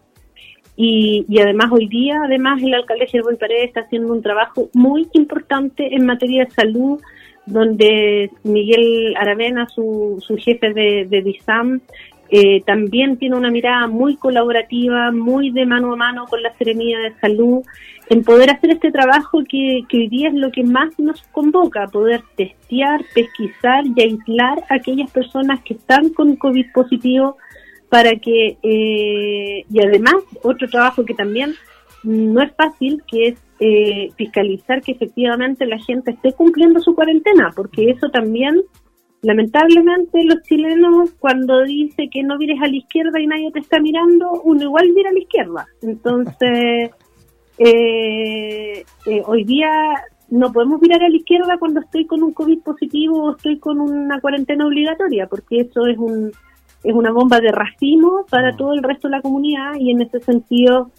Y, 0.80 1.26
y, 1.28 1.40
además 1.40 1.72
hoy 1.72 1.88
día, 1.88 2.22
además 2.24 2.62
el 2.62 2.76
alcalde 2.76 3.08
Gerboy 3.08 3.36
Paredes 3.36 3.70
está 3.70 3.82
haciendo 3.82 4.14
un 4.14 4.22
trabajo 4.22 4.70
muy 4.74 5.08
importante 5.14 5.96
en 5.96 6.06
materia 6.06 6.46
de 6.46 6.52
salud, 6.52 7.02
donde 7.48 8.30
Miguel 8.44 9.16
Aravena, 9.18 9.68
su, 9.68 10.24
su 10.26 10.38
jefe 10.38 10.74
de, 10.74 11.08
de 11.10 11.22
DISAM, 11.24 11.82
eh, 12.30 12.62
también 12.66 13.18
tiene 13.18 13.38
una 13.38 13.50
mirada 13.50 13.88
muy 13.88 14.18
colaborativa, 14.18 15.12
muy 15.12 15.50
de 15.52 15.66
mano 15.66 15.94
a 15.94 15.96
mano 15.96 16.26
con 16.26 16.44
la 16.44 16.56
Seremía 16.58 17.00
de 17.00 17.14
Salud, 17.22 17.64
en 18.10 18.24
poder 18.24 18.52
hacer 18.52 18.72
este 18.72 18.92
trabajo 18.92 19.44
que, 19.50 19.82
que, 19.90 19.98
hoy 19.98 20.08
día 20.10 20.28
es 20.28 20.34
lo 20.34 20.52
que 20.52 20.64
más 20.64 20.98
nos 21.00 21.22
convoca, 21.32 21.88
poder 21.88 22.22
testear, 22.36 23.02
pesquisar 23.16 23.86
y 23.96 24.02
aislar 24.02 24.60
a 24.70 24.76
aquellas 24.76 25.10
personas 25.10 25.62
que 25.64 25.74
están 25.74 26.10
con 26.10 26.36
COVID 26.36 26.66
positivo 26.74 27.38
para 27.90 28.16
que, 28.18 28.58
eh, 28.62 29.66
y 29.70 29.80
además, 29.80 30.16
otro 30.44 30.68
trabajo 30.68 31.06
que 31.06 31.14
también 31.14 31.56
no 32.04 32.42
es 32.42 32.54
fácil, 32.56 33.04
que 33.10 33.30
es 33.30 33.36
eh, 33.60 34.12
fiscalizar 34.16 34.82
que 34.82 34.92
efectivamente 34.92 35.66
la 35.66 35.80
gente 35.80 36.12
esté 36.12 36.34
cumpliendo 36.34 36.80
su 36.80 36.96
cuarentena, 36.96 37.52
porque 37.56 37.90
eso 37.90 38.10
también, 38.10 38.62
lamentablemente, 39.22 40.24
los 40.24 40.42
chilenos, 40.44 41.12
cuando 41.20 41.64
dice 41.64 42.10
que 42.12 42.24
no 42.24 42.38
vires 42.38 42.62
a 42.62 42.68
la 42.68 42.76
izquierda 42.76 43.20
y 43.20 43.28
nadie 43.28 43.52
te 43.52 43.60
está 43.60 43.80
mirando, 43.80 44.42
uno 44.44 44.62
igual 44.62 44.92
mira 44.94 45.10
a 45.10 45.14
la 45.14 45.20
izquierda. 45.20 45.66
Entonces, 45.82 46.92
eh, 47.58 48.86
eh, 49.06 49.22
hoy 49.26 49.44
día 49.44 49.72
no 50.30 50.52
podemos 50.52 50.82
mirar 50.82 51.04
a 51.04 51.10
la 51.10 51.16
izquierda 51.16 51.58
cuando 51.58 51.80
estoy 51.80 52.06
con 52.06 52.22
un 52.22 52.34
COVID 52.34 52.60
positivo 52.60 53.24
o 53.24 53.32
estoy 53.32 53.60
con 53.60 53.80
una 53.80 54.20
cuarentena 54.22 54.68
obligatoria, 54.68 55.28
porque 55.28 55.62
eso 55.62 55.88
es 55.88 55.98
un 55.98 56.32
es 56.84 56.94
una 56.94 57.12
bomba 57.12 57.40
de 57.40 57.52
racimo 57.52 58.26
para 58.30 58.56
todo 58.56 58.74
el 58.74 58.84
resto 58.84 59.08
de 59.08 59.16
la 59.16 59.22
comunidad 59.22 59.74
y 59.80 59.92
en 59.92 60.02
ese 60.02 60.20
sentido 60.20 60.92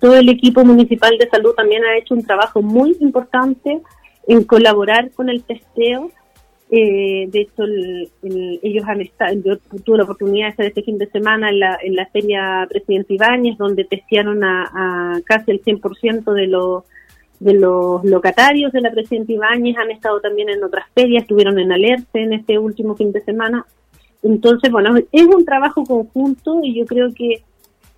todo 0.00 0.16
el 0.16 0.28
equipo 0.28 0.64
municipal 0.64 1.16
de 1.18 1.28
salud 1.28 1.54
también 1.54 1.84
ha 1.84 1.96
hecho 1.96 2.14
un 2.14 2.22
trabajo 2.22 2.62
muy 2.62 2.96
importante 3.00 3.80
en 4.26 4.44
colaborar 4.44 5.10
con 5.12 5.28
el 5.28 5.42
testeo. 5.42 6.10
Eh, 6.70 7.26
de 7.28 7.40
hecho, 7.40 7.64
ellos 8.62 8.84
han 8.86 9.00
estado, 9.00 9.32
yo 9.42 9.58
tuve 9.84 9.96
la 9.96 10.04
oportunidad 10.04 10.46
de 10.46 10.50
estar 10.50 10.66
este 10.66 10.82
fin 10.82 10.98
de 10.98 11.08
semana 11.08 11.48
en 11.48 11.60
la, 11.60 11.78
en 11.82 11.96
la 11.96 12.06
feria 12.06 12.66
Presidente 12.68 13.14
Ibáñez, 13.14 13.56
donde 13.56 13.84
testearon 13.84 14.44
a, 14.44 15.18
casi 15.24 15.52
el 15.52 15.62
100% 15.62 16.32
de 16.32 16.46
los 16.46 16.84
de 17.40 17.54
los 17.54 18.04
locatarios 18.04 18.72
de 18.72 18.80
la 18.80 18.90
Presidente 18.90 19.34
Ibáñez, 19.34 19.76
han 19.78 19.92
estado 19.92 20.20
también 20.20 20.48
en 20.48 20.64
otras 20.64 20.86
ferias, 20.92 21.22
estuvieron 21.22 21.56
en 21.60 21.70
Alerce 21.70 22.08
en 22.14 22.32
este 22.32 22.58
último 22.58 22.96
fin 22.96 23.12
de 23.12 23.20
semana. 23.20 23.64
Entonces, 24.22 24.70
bueno, 24.70 24.96
es 24.96 25.26
un 25.26 25.44
trabajo 25.44 25.84
conjunto 25.84 26.60
y 26.62 26.74
yo 26.74 26.86
creo 26.86 27.12
que 27.14 27.42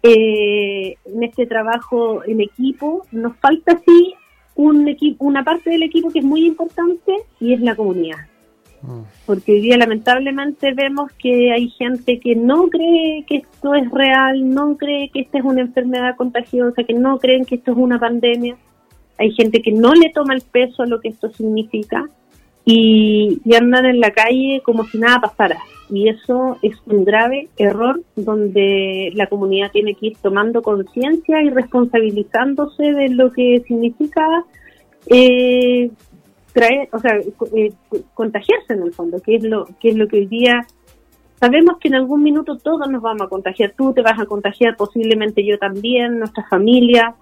eh, 0.02 0.96
en 1.04 1.22
este 1.22 1.46
trabajo 1.46 2.24
en 2.24 2.40
equipo 2.40 3.02
nos 3.12 3.36
falta 3.36 3.78
sí 3.86 4.14
un 4.54 4.88
equipo, 4.88 5.24
una 5.24 5.44
parte 5.44 5.70
del 5.70 5.82
equipo 5.82 6.10
que 6.10 6.18
es 6.18 6.24
muy 6.24 6.44
importante 6.46 7.14
y 7.38 7.54
es 7.54 7.60
la 7.60 7.74
comunidad. 7.74 8.18
Mm. 8.82 9.02
Porque 9.26 9.52
hoy 9.52 9.60
día 9.60 9.76
lamentablemente 9.76 10.72
vemos 10.74 11.12
que 11.12 11.52
hay 11.52 11.68
gente 11.70 12.18
que 12.18 12.34
no 12.34 12.68
cree 12.68 13.24
que 13.26 13.36
esto 13.36 13.74
es 13.74 13.90
real, 13.90 14.48
no 14.48 14.76
cree 14.76 15.10
que 15.10 15.20
esta 15.20 15.38
es 15.38 15.44
una 15.44 15.62
enfermedad 15.62 16.16
contagiosa, 16.16 16.84
que 16.84 16.94
no 16.94 17.18
creen 17.18 17.44
que 17.44 17.56
esto 17.56 17.72
es 17.72 17.78
una 17.78 17.98
pandemia. 17.98 18.56
Hay 19.18 19.32
gente 19.32 19.60
que 19.60 19.72
no 19.72 19.94
le 19.94 20.10
toma 20.10 20.34
el 20.34 20.42
peso 20.42 20.82
a 20.82 20.86
lo 20.86 21.00
que 21.00 21.08
esto 21.08 21.30
significa 21.30 22.08
y, 22.64 23.40
andan 23.55 23.87
en 23.87 24.00
la 24.00 24.11
calle 24.11 24.62
como 24.64 24.85
si 24.85 24.99
nada 24.99 25.21
pasara. 25.21 25.59
Y 25.88 26.09
eso 26.09 26.57
es 26.62 26.75
un 26.87 27.05
grave 27.05 27.49
error 27.57 28.00
donde 28.14 29.11
la 29.14 29.26
comunidad 29.26 29.73
tiene 29.73 29.95
que 29.95 30.09
ir 30.09 30.17
tomando 30.23 30.62
conciencia 30.62 31.43
y 31.43 31.50
responsabilizándose 31.50 32.93
de 32.93 33.09
lo 33.09 33.33
que 33.33 33.62
significa 33.67 34.45
eh, 35.07 35.90
traer, 36.52 36.88
o 36.93 36.99
sea, 37.00 37.19
eh, 37.57 37.73
contagiarse 38.14 38.75
en 38.75 38.83
el 38.83 38.93
fondo, 38.93 39.21
que 39.21 39.37
es 39.37 39.43
lo 39.43 39.67
que 39.81 39.88
es 39.88 39.97
lo 39.97 40.07
que 40.07 40.19
hoy 40.19 40.26
día 40.26 40.64
sabemos 41.40 41.79
que 41.81 41.88
en 41.88 41.97
algún 41.97 42.23
minuto 42.23 42.57
todos 42.57 42.88
nos 42.88 43.02
vamos 43.02 43.23
a 43.23 43.29
contagiar. 43.29 43.73
Tú 43.76 43.93
te 43.93 44.02
vas 44.02 44.19
a 44.21 44.26
contagiar, 44.26 44.76
posiblemente 44.76 45.45
yo 45.45 45.59
también, 45.59 46.19
nuestra 46.19 46.47
familia 46.49 47.14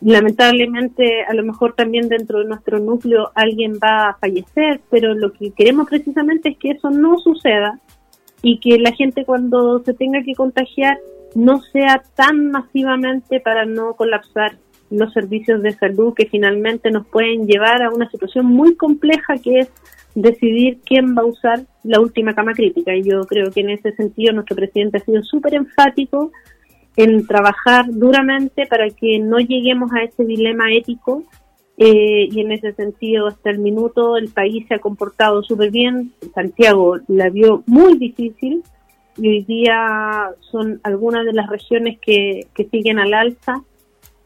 lamentablemente 0.00 1.24
a 1.24 1.34
lo 1.34 1.42
mejor 1.42 1.74
también 1.74 2.08
dentro 2.08 2.40
de 2.40 2.46
nuestro 2.46 2.78
núcleo 2.78 3.30
alguien 3.34 3.74
va 3.82 4.10
a 4.10 4.18
fallecer, 4.18 4.80
pero 4.90 5.14
lo 5.14 5.32
que 5.32 5.52
queremos 5.52 5.88
precisamente 5.88 6.50
es 6.50 6.58
que 6.58 6.72
eso 6.72 6.90
no 6.90 7.18
suceda 7.18 7.78
y 8.42 8.58
que 8.58 8.78
la 8.78 8.92
gente 8.92 9.24
cuando 9.24 9.82
se 9.84 9.94
tenga 9.94 10.22
que 10.22 10.34
contagiar 10.34 10.98
no 11.34 11.60
sea 11.60 12.02
tan 12.14 12.50
masivamente 12.50 13.40
para 13.40 13.64
no 13.64 13.94
colapsar 13.94 14.56
los 14.90 15.12
servicios 15.12 15.62
de 15.62 15.72
salud 15.72 16.14
que 16.14 16.26
finalmente 16.26 16.90
nos 16.90 17.06
pueden 17.06 17.46
llevar 17.46 17.82
a 17.82 17.90
una 17.90 18.08
situación 18.10 18.46
muy 18.46 18.76
compleja 18.76 19.34
que 19.42 19.60
es 19.60 19.70
decidir 20.14 20.78
quién 20.84 21.16
va 21.16 21.22
a 21.22 21.26
usar 21.26 21.66
la 21.82 22.00
última 22.00 22.34
cama 22.34 22.52
crítica. 22.52 22.94
Y 22.94 23.02
yo 23.02 23.22
creo 23.22 23.50
que 23.50 23.60
en 23.60 23.70
ese 23.70 23.92
sentido 23.92 24.32
nuestro 24.32 24.56
presidente 24.56 24.98
ha 24.98 25.04
sido 25.04 25.22
súper 25.22 25.54
enfático 25.54 26.32
en 26.96 27.26
trabajar 27.26 27.86
duramente 27.90 28.66
para 28.66 28.88
que 28.90 29.18
no 29.18 29.38
lleguemos 29.38 29.92
a 29.92 30.02
ese 30.02 30.24
dilema 30.24 30.72
ético 30.72 31.24
eh, 31.78 32.28
y 32.30 32.40
en 32.40 32.52
ese 32.52 32.72
sentido 32.72 33.26
hasta 33.26 33.50
el 33.50 33.58
minuto 33.58 34.16
el 34.16 34.30
país 34.30 34.66
se 34.66 34.74
ha 34.74 34.78
comportado 34.78 35.42
súper 35.42 35.70
bien. 35.70 36.12
Santiago 36.34 36.98
la 37.08 37.28
vio 37.28 37.62
muy 37.66 37.98
difícil 37.98 38.62
y 39.18 39.28
hoy 39.28 39.44
día 39.44 40.30
son 40.40 40.80
algunas 40.84 41.26
de 41.26 41.34
las 41.34 41.48
regiones 41.48 41.98
que, 42.00 42.46
que 42.54 42.64
siguen 42.64 42.98
al 42.98 43.12
alza. 43.12 43.62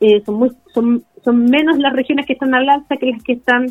Eh, 0.00 0.22
son, 0.24 0.36
muy, 0.36 0.50
son, 0.72 1.04
son 1.24 1.44
menos 1.44 1.78
las 1.78 1.92
regiones 1.92 2.24
que 2.26 2.34
están 2.34 2.54
al 2.54 2.68
alza 2.68 2.96
que 2.96 3.10
las 3.10 3.22
que 3.22 3.32
están 3.32 3.66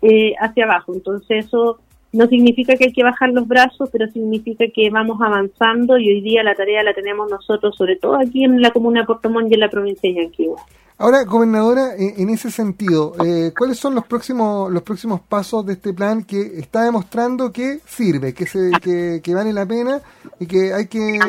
eh, 0.00 0.32
hacia 0.40 0.64
abajo. 0.64 0.94
Entonces 0.94 1.46
eso 1.46 1.80
no 2.12 2.26
significa 2.26 2.74
que 2.76 2.86
hay 2.86 2.92
que 2.92 3.04
bajar 3.04 3.30
los 3.30 3.46
brazos, 3.46 3.88
pero 3.92 4.06
significa 4.08 4.64
que 4.74 4.90
vamos 4.90 5.18
avanzando 5.20 5.98
y 5.98 6.08
hoy 6.08 6.20
día 6.22 6.42
la 6.42 6.54
tarea 6.54 6.82
la 6.82 6.94
tenemos 6.94 7.30
nosotros, 7.30 7.74
sobre 7.76 7.96
todo 7.96 8.16
aquí 8.16 8.44
en 8.44 8.60
la 8.62 8.70
comuna 8.70 9.00
de 9.00 9.06
Puerto 9.06 9.30
Montt 9.30 9.50
y 9.50 9.54
en 9.54 9.60
la 9.60 9.68
provincia 9.68 10.08
de 10.08 10.22
Yanquihue. 10.22 10.56
Ahora, 11.00 11.22
gobernadora, 11.24 11.94
en 11.96 12.28
ese 12.28 12.50
sentido, 12.50 13.12
eh, 13.24 13.52
¿cuáles 13.56 13.78
son 13.78 13.94
los 13.94 14.04
próximos 14.04 14.68
los 14.72 14.82
próximos 14.82 15.20
pasos 15.20 15.64
de 15.64 15.74
este 15.74 15.94
plan 15.94 16.24
que 16.24 16.40
está 16.58 16.82
demostrando 16.82 17.52
que 17.52 17.78
sirve, 17.86 18.34
que 18.34 18.46
se 18.46 18.72
que, 18.82 19.20
que 19.22 19.34
vale 19.34 19.52
la 19.52 19.64
pena 19.64 20.00
y 20.40 20.46
que 20.46 20.72
hay 20.72 20.88
que 20.88 21.20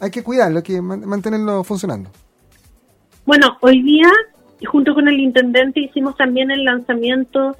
hay 0.00 0.10
que 0.12 0.22
cuidarlo, 0.22 0.58
hay 0.58 0.62
que 0.62 0.80
mantenerlo 0.80 1.64
funcionando? 1.64 2.08
Bueno, 3.24 3.56
hoy 3.62 3.82
día 3.82 4.08
junto 4.64 4.94
con 4.94 5.08
el 5.08 5.18
intendente 5.18 5.80
hicimos 5.80 6.16
también 6.16 6.52
el 6.52 6.64
lanzamiento 6.64 7.56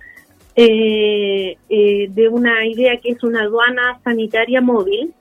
eh, 0.57 1.59
eh, 1.69 2.07
de 2.09 2.29
una 2.29 2.67
idea 2.67 2.97
que 2.97 3.11
es 3.11 3.23
una 3.23 3.43
aduana 3.43 4.01
sanitaria 4.03 4.63
móvil. 4.63 5.13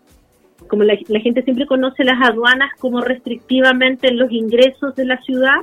Como 0.69 0.83
la, 0.83 0.95
gente 0.95 1.43
siempre 1.43 1.67
conoce 1.67 2.03
las 2.03 2.21
aduanas 2.21 2.71
como 2.79 3.01
restrictivamente 3.01 4.11
los 4.11 4.31
ingresos 4.31 4.95
de 4.95 5.05
la 5.05 5.21
ciudad, 5.21 5.57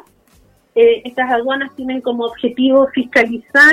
eh, 0.75 1.03
estas 1.05 1.31
aduanas 1.31 1.75
tienen 1.75 2.03
como 2.03 2.27
objetivo 2.27 2.87
fiscalizar 2.95 3.73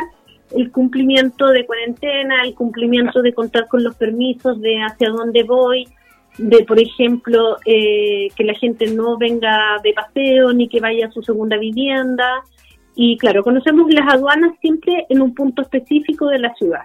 el 0.56 0.72
cumplimiento 0.72 1.48
de 1.50 1.66
cuarentena, 1.66 2.44
el 2.44 2.56
cumplimiento 2.56 3.22
de 3.22 3.34
contar 3.34 3.68
con 3.68 3.84
los 3.84 3.96
permisos 3.96 4.60
de 4.62 4.82
hacia 4.82 5.10
dónde 5.10 5.44
voy, 5.44 5.88
de, 6.38 6.64
por 6.64 6.80
ejemplo, 6.80 7.58
eh, 7.66 8.30
que 8.36 8.44
la 8.44 8.54
gente 8.54 8.88
no 8.88 9.18
venga 9.18 9.78
de 9.84 9.94
paseo 9.94 10.54
ni 10.54 10.70
que 10.70 10.80
vaya 10.80 11.08
a 11.08 11.12
su 11.12 11.22
segunda 11.22 11.58
vivienda, 11.58 12.42
y 13.02 13.18
claro, 13.18 13.44
conocemos 13.44 13.90
las 13.94 14.14
aduanas 14.14 14.58
siempre 14.60 15.06
en 15.08 15.22
un 15.22 15.34
punto 15.34 15.62
específico 15.62 16.28
de 16.28 16.40
la 16.40 16.54
ciudad. 16.56 16.82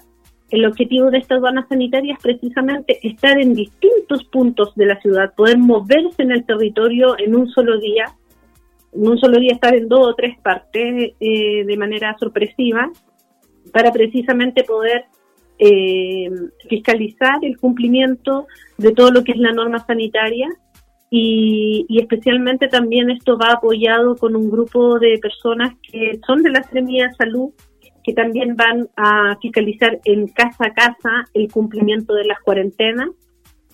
El 0.48 0.64
objetivo 0.64 1.10
de 1.10 1.18
esta 1.18 1.34
aduana 1.34 1.66
sanitaria 1.68 2.14
es 2.14 2.20
precisamente 2.22 3.04
estar 3.04 3.36
en 3.40 3.52
distintos 3.52 4.22
puntos 4.22 4.76
de 4.76 4.86
la 4.86 5.00
ciudad, 5.00 5.34
poder 5.34 5.58
moverse 5.58 6.22
en 6.22 6.30
el 6.30 6.46
territorio 6.46 7.18
en 7.18 7.34
un 7.34 7.48
solo 7.48 7.80
día, 7.80 8.14
en 8.92 9.08
un 9.08 9.18
solo 9.18 9.40
día 9.40 9.54
estar 9.54 9.74
en 9.74 9.88
dos 9.88 10.06
o 10.06 10.14
tres 10.14 10.38
partes 10.38 11.14
eh, 11.18 11.64
de 11.64 11.76
manera 11.76 12.16
sorpresiva, 12.20 12.92
para 13.72 13.90
precisamente 13.90 14.62
poder 14.62 15.06
eh, 15.58 16.30
fiscalizar 16.68 17.38
el 17.42 17.58
cumplimiento 17.58 18.46
de 18.78 18.92
todo 18.92 19.10
lo 19.10 19.24
que 19.24 19.32
es 19.32 19.38
la 19.38 19.50
norma 19.50 19.84
sanitaria 19.84 20.48
y, 21.16 21.86
especialmente 21.96 22.66
también 22.66 23.08
esto 23.08 23.38
va 23.38 23.52
apoyado 23.52 24.16
con 24.16 24.34
un 24.34 24.50
grupo 24.50 24.98
de 24.98 25.16
personas 25.18 25.72
que 25.80 26.18
son 26.26 26.42
de 26.42 26.50
la 26.50 26.60
de 26.72 27.14
Salud, 27.16 27.50
que 28.02 28.12
también 28.12 28.56
van 28.56 28.88
a 28.96 29.38
fiscalizar 29.40 30.00
en 30.06 30.26
casa 30.26 30.66
a 30.66 30.74
casa 30.74 31.28
el 31.32 31.52
cumplimiento 31.52 32.14
de 32.14 32.24
las 32.24 32.40
cuarentenas 32.40 33.10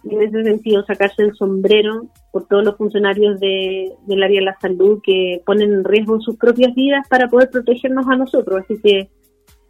y 0.04 0.16
en 0.16 0.22
ese 0.22 0.44
sentido 0.44 0.84
sacarse 0.84 1.22
el 1.22 1.34
sombrero 1.34 2.08
por 2.30 2.46
todos 2.46 2.62
los 2.62 2.76
funcionarios 2.76 3.40
de, 3.40 3.90
del 4.06 4.22
área 4.22 4.40
de 4.40 4.44
la 4.44 4.58
salud 4.60 5.00
que 5.02 5.40
ponen 5.46 5.72
en 5.72 5.84
riesgo 5.84 6.20
sus 6.20 6.36
propias 6.36 6.74
vidas 6.74 7.08
para 7.08 7.28
poder 7.28 7.48
protegernos 7.48 8.06
a 8.06 8.16
nosotros. 8.16 8.64
Así 8.64 8.78
que 8.82 9.08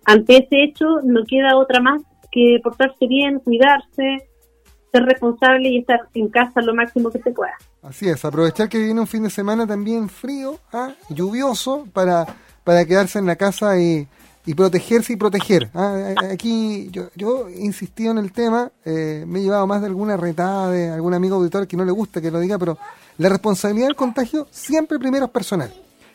ante 0.06 0.38
ese 0.38 0.64
hecho 0.64 0.86
no 1.04 1.22
queda 1.24 1.56
otra 1.56 1.80
más 1.80 2.02
que 2.32 2.58
portarse 2.64 3.06
bien, 3.06 3.38
cuidarse, 3.38 4.28
ser 4.92 5.04
responsable 5.04 5.68
y 5.68 5.78
estar 5.78 6.00
en 6.14 6.28
casa 6.28 6.60
lo 6.60 6.74
máximo 6.74 7.10
que 7.10 7.20
se 7.20 7.30
pueda. 7.30 7.54
Así 7.82 8.08
es, 8.08 8.24
aprovechar 8.24 8.68
que 8.68 8.78
viene 8.78 9.00
un 9.00 9.06
fin 9.06 9.22
de 9.22 9.30
semana 9.30 9.66
también 9.66 10.08
frío, 10.08 10.58
¿ah? 10.72 10.92
lluvioso, 11.08 11.86
para, 11.92 12.26
para 12.64 12.84
quedarse 12.84 13.18
en 13.18 13.26
la 13.26 13.36
casa 13.36 13.78
y, 13.78 14.06
y 14.46 14.54
protegerse 14.54 15.12
y 15.12 15.16
proteger. 15.16 15.70
¿ah? 15.74 16.14
Aquí 16.32 16.88
yo, 16.90 17.08
yo 17.14 17.48
he 17.48 17.60
insistido 17.60 18.10
en 18.10 18.18
el 18.18 18.32
tema, 18.32 18.70
eh, 18.84 19.24
me 19.26 19.38
he 19.38 19.42
llevado 19.42 19.66
más 19.66 19.80
de 19.80 19.86
alguna 19.86 20.16
retada 20.16 20.70
de 20.70 20.90
algún 20.90 21.14
amigo 21.14 21.36
auditor 21.36 21.66
que 21.66 21.76
no 21.76 21.84
le 21.84 21.92
gusta 21.92 22.20
que 22.20 22.30
lo 22.30 22.40
diga, 22.40 22.58
pero 22.58 22.76
la 23.18 23.28
responsabilidad 23.28 23.88
del 23.88 23.96
contagio 23.96 24.46
siempre 24.50 24.98
primero 24.98 25.26
es 25.26 25.30
personal. 25.30 25.72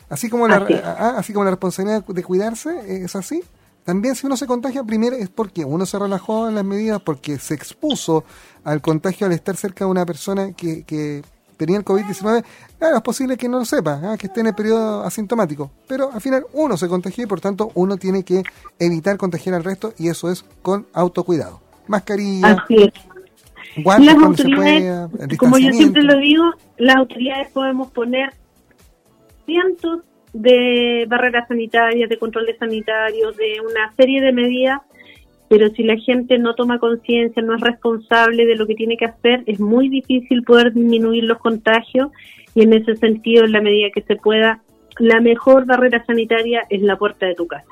Así 0.08 0.28
como, 0.28 0.46
la, 0.46 0.64
ah, 0.84 1.14
así 1.16 1.32
como 1.32 1.44
la 1.44 1.50
responsabilidad 1.50 2.04
de 2.04 2.22
cuidarse 2.22 3.04
es 3.04 3.16
así, 3.16 3.42
también 3.86 4.16
si 4.16 4.26
uno 4.26 4.36
se 4.36 4.48
contagia 4.48 4.82
primero 4.82 5.14
es 5.14 5.28
porque 5.28 5.64
uno 5.64 5.86
se 5.86 5.96
relajó 5.96 6.48
en 6.48 6.56
las 6.56 6.64
medidas, 6.64 7.00
porque 7.00 7.38
se 7.38 7.54
expuso 7.54 8.24
al 8.64 8.80
contagio 8.80 9.28
al 9.28 9.32
estar 9.32 9.56
cerca 9.56 9.84
de 9.84 9.90
una 9.92 10.04
persona 10.04 10.52
que, 10.54 10.82
que 10.82 11.22
tenía 11.56 11.78
el 11.78 11.84
COVID-19. 11.84 12.44
Claro, 12.80 12.96
es 12.96 13.02
posible 13.02 13.36
que 13.36 13.48
no 13.48 13.60
lo 13.60 13.64
sepa, 13.64 14.00
¿ah? 14.02 14.16
que 14.18 14.26
esté 14.26 14.40
en 14.40 14.48
el 14.48 14.56
periodo 14.56 15.04
asintomático, 15.04 15.70
pero 15.86 16.10
al 16.12 16.20
final 16.20 16.44
uno 16.52 16.76
se 16.76 16.88
contagió 16.88 17.22
y 17.22 17.26
por 17.28 17.40
tanto 17.40 17.70
uno 17.74 17.96
tiene 17.96 18.24
que 18.24 18.42
evitar 18.80 19.16
contagiar 19.16 19.54
al 19.54 19.62
resto 19.62 19.94
y 19.96 20.08
eso 20.08 20.32
es 20.32 20.44
con 20.62 20.88
autocuidado. 20.92 21.60
Mascarilla. 21.86 22.66
Guantes 23.84 24.14
las 24.14 24.24
autoridades, 24.24 25.38
como 25.38 25.58
yo 25.58 25.70
siempre 25.70 26.02
lo 26.02 26.18
digo, 26.18 26.42
las 26.76 26.96
autoridades 26.96 27.52
podemos 27.52 27.92
poner 27.92 28.32
cientos 29.44 30.00
de 30.40 31.06
barreras 31.08 31.48
sanitarias, 31.48 32.08
de 32.08 32.18
controles 32.18 32.56
sanitarios, 32.58 33.36
de 33.36 33.60
una 33.60 33.92
serie 33.96 34.20
de 34.20 34.32
medidas, 34.32 34.80
pero 35.48 35.70
si 35.70 35.82
la 35.82 35.96
gente 35.96 36.38
no 36.38 36.54
toma 36.54 36.78
conciencia, 36.78 37.42
no 37.42 37.54
es 37.54 37.60
responsable 37.60 38.46
de 38.46 38.56
lo 38.56 38.66
que 38.66 38.74
tiene 38.74 38.96
que 38.96 39.06
hacer, 39.06 39.44
es 39.46 39.60
muy 39.60 39.88
difícil 39.88 40.42
poder 40.42 40.72
disminuir 40.72 41.24
los 41.24 41.38
contagios 41.38 42.10
y 42.54 42.62
en 42.62 42.72
ese 42.72 42.96
sentido, 42.96 43.44
en 43.44 43.52
la 43.52 43.60
medida 43.60 43.88
que 43.94 44.02
se 44.02 44.16
pueda, 44.16 44.62
la 44.98 45.20
mejor 45.20 45.66
barrera 45.66 46.04
sanitaria 46.04 46.62
es 46.70 46.82
la 46.82 46.96
puerta 46.96 47.26
de 47.26 47.34
tu 47.34 47.46
casa. 47.46 47.68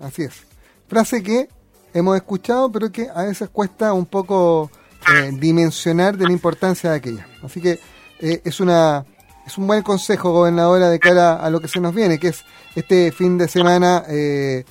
Así 0.00 0.22
es. 0.22 0.46
Frase 0.88 1.22
que 1.22 1.48
hemos 1.92 2.16
escuchado, 2.16 2.70
pero 2.72 2.90
que 2.90 3.06
a 3.14 3.24
veces 3.24 3.48
cuesta 3.50 3.92
un 3.92 4.06
poco 4.06 4.70
eh, 5.14 5.30
dimensionar 5.38 6.16
de 6.16 6.24
la 6.24 6.32
importancia 6.32 6.90
de 6.90 6.96
aquella. 6.96 7.26
Así 7.42 7.60
que 7.60 7.78
eh, 8.20 8.40
es 8.44 8.60
una 8.60 9.04
es 9.46 9.58
un 9.58 9.66
buen 9.66 9.82
consejo, 9.82 10.32
gobernadora, 10.32 10.88
de 10.88 10.98
cara 10.98 11.34
a 11.34 11.50
lo 11.50 11.60
que 11.60 11.68
se 11.68 11.80
nos 11.80 11.94
viene, 11.94 12.18
que 12.18 12.28
es 12.28 12.44
este 12.74 13.12
fin 13.12 13.38
de 13.38 13.48
semana. 13.48 14.02
Eh, 14.08 14.64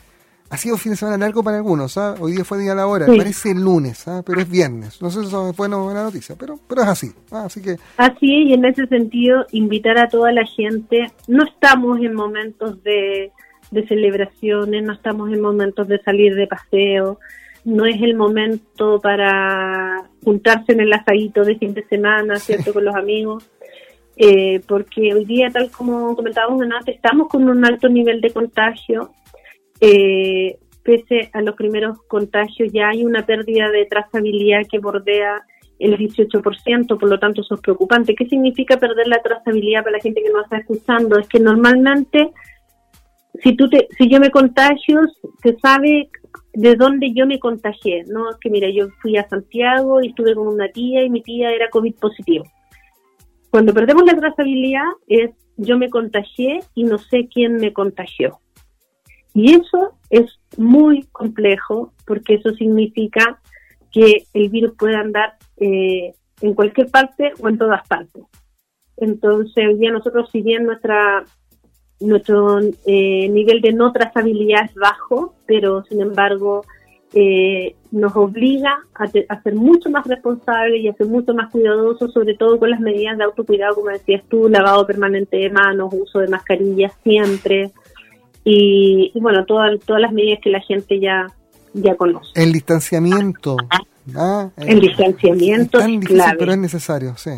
ha 0.50 0.58
sido 0.58 0.76
un 0.76 0.80
fin 0.80 0.92
de 0.92 0.98
semana 0.98 1.18
largo 1.18 1.44
para 1.44 1.58
algunos, 1.58 1.98
¿ah? 1.98 2.14
hoy 2.20 2.34
día 2.34 2.44
fue 2.44 2.60
día 2.60 2.76
laboral, 2.76 3.10
hora, 3.10 3.18
parece 3.18 3.56
lunes, 3.56 4.08
¿ah? 4.08 4.22
pero 4.24 4.40
es 4.40 4.48
viernes. 4.48 5.02
No 5.02 5.10
sé 5.10 5.22
si 5.22 5.28
eso 5.28 5.50
es 5.50 5.58
buena 5.58 5.78
o 5.78 5.86
buena 5.86 6.04
noticia, 6.04 6.36
pero, 6.38 6.60
pero 6.68 6.84
es 6.84 6.88
así. 6.88 7.12
¿ah? 7.32 7.46
Así 7.46 7.60
que 7.60 7.78
así 7.98 8.44
y 8.44 8.54
en 8.54 8.64
ese 8.66 8.86
sentido 8.86 9.48
invitar 9.52 9.98
a 9.98 10.10
toda 10.10 10.32
la 10.32 10.46
gente. 10.46 11.08
No 11.28 11.44
estamos 11.44 12.00
en 12.02 12.14
momentos 12.14 12.84
de, 12.84 13.32
de 13.72 13.88
celebraciones, 13.88 14.84
no 14.84 14.94
estamos 14.94 15.34
en 15.34 15.42
momentos 15.42 15.88
de 15.88 16.00
salir 16.04 16.36
de 16.36 16.46
paseo, 16.46 17.20
no 17.66 17.86
es 17.86 18.00
el 18.02 18.16
momento 18.16 19.00
para 19.02 20.08
juntarse 20.24 20.74
en 20.74 20.82
el 20.82 20.94
asadito 20.94 21.44
de 21.44 21.56
fin 21.58 21.74
de 21.74 21.84
semana, 21.88 22.36
¿cierto? 22.38 22.74
Con 22.74 22.86
los 22.86 22.96
amigos 22.96 23.50
eh, 24.16 24.62
porque 24.68 25.14
hoy 25.14 25.26
día, 25.26 25.50
tal 25.50 25.72
como 25.72 26.16
comentábamos 26.16 26.62
antes, 26.62 26.96
estamos 26.96 27.28
con 27.28 27.48
un 27.50 27.66
alto 27.66 27.90
nivel 27.90 28.22
de 28.22 28.32
contagio. 28.32 29.12
Eh, 29.82 30.58
pese 30.84 31.30
a 31.34 31.42
los 31.42 31.56
primeros 31.56 31.98
contagios, 32.08 32.72
ya 32.72 32.90
hay 32.90 33.06
una 33.06 33.26
pérdida 33.26 33.70
de 33.72 33.86
trazabilidad 33.86 34.62
que 34.70 34.80
bordea 34.80 35.42
el 35.80 35.98
18%, 35.98 37.00
por 37.00 37.10
lo 37.10 37.20
tanto 37.20 37.42
eso 37.42 37.56
es 37.56 37.62
preocupante. 37.62 38.16
¿Qué 38.16 38.28
significa 38.28 38.78
perder 38.78 39.08
la 39.08 39.22
trazabilidad 39.22 39.84
para 39.84 39.98
la 39.98 40.04
gente 40.04 40.22
que 40.22 40.30
nos 40.30 40.44
está 40.44 40.58
escuchando? 40.58 41.18
Es 41.18 41.28
que 41.28 41.40
normalmente, 41.40 42.32
si, 43.42 43.56
tú 43.56 43.70
te, 43.70 43.88
si 43.98 44.10
yo 44.10 44.20
me 44.20 44.30
contagio, 44.30 45.02
se 45.42 45.58
sabe 45.60 46.10
de 46.54 46.76
dónde 46.76 47.14
yo 47.14 47.26
me 47.26 47.40
contagié, 47.40 48.04
¿no? 48.08 48.30
Es 48.30 48.38
que 48.38 48.50
mira, 48.50 48.70
yo 48.70 48.90
fui 49.02 49.18
a 49.18 49.28
Santiago 49.28 50.02
y 50.02 50.10
estuve 50.10 50.36
con 50.36 50.48
una 50.48 50.68
tía 50.70 51.04
y 51.04 51.10
mi 51.10 51.22
tía 51.22 51.52
era 51.52 51.70
COVID 51.70 51.96
positivo. 51.96 52.46
Cuando 53.54 53.72
perdemos 53.72 54.04
la 54.06 54.16
trazabilidad 54.16 54.88
es 55.06 55.30
yo 55.58 55.78
me 55.78 55.92
contagié 55.92 56.62
y 56.74 56.86
no 56.86 56.98
sé 56.98 57.30
quién 57.32 57.58
me 57.58 57.72
contagió. 57.72 58.40
Y 59.36 59.54
eso 59.54 59.94
es 60.10 60.40
muy 60.58 61.04
complejo 61.12 61.94
porque 62.08 62.34
eso 62.34 62.50
significa 62.56 63.40
que 63.92 64.26
el 64.34 64.50
virus 64.50 64.74
puede 64.76 64.96
andar 64.96 65.36
eh, 65.58 66.16
en 66.42 66.56
cualquier 66.56 66.90
parte 66.90 67.34
o 67.42 67.48
en 67.48 67.60
todas 67.60 67.88
partes. 67.88 68.24
Entonces, 68.98 69.68
hoy 69.68 69.78
día 69.78 69.92
nosotros, 69.92 70.32
si 70.32 70.42
bien 70.42 70.64
nuestra, 70.64 71.24
nuestro 72.00 72.60
eh, 72.60 73.30
nivel 73.30 73.62
de 73.62 73.72
no 73.72 73.92
trazabilidad 73.92 74.66
es 74.66 74.74
bajo, 74.74 75.36
pero 75.46 75.84
sin 75.84 76.02
embargo 76.02 76.66
eh, 77.16 77.76
nos 77.92 78.16
obliga 78.16 78.80
a, 78.96 79.08
ser 79.08 79.56
mucho 79.56 79.90
más 79.90 80.06
responsables 80.08 80.82
y 80.82 80.88
a 80.88 80.94
ser 80.94 81.08
mucho 81.08 81.34
más 81.34 81.52
cuidadosos, 81.52 82.12
sobre 82.12 82.36
todo 82.36 82.58
con 82.58 82.72
las 82.72 82.80
medidas 82.80 83.18
de 83.18 83.24
autocuidado, 83.24 83.76
como 83.76 83.90
decías 83.90 84.24
tú, 84.30 84.50
lavado 84.50 84.88
permanente 84.88 85.38
de 85.38 85.52
manos, 85.52 85.94
uso 85.94 86.20
de 86.20 86.28
mascarillas 86.28 86.92
siempre 87.04 87.72
y, 88.44 89.12
bueno, 89.22 89.46
todas 89.46 89.80
todas 89.82 90.02
las 90.02 90.12
medidas 90.12 90.40
que 90.42 90.50
la 90.50 90.60
gente 90.62 91.00
ya 91.00 91.28
ya 91.74 91.96
conoce. 91.96 92.32
El 92.36 92.52
distanciamiento. 92.52 93.58
¿ah? 94.16 94.50
El, 94.58 94.80
distanciamiento 94.80 95.80
es, 95.80 96.06
clave. 96.06 96.36
pero 96.38 96.52
es 96.52 96.58
necesario, 96.58 97.16
sí. 97.16 97.32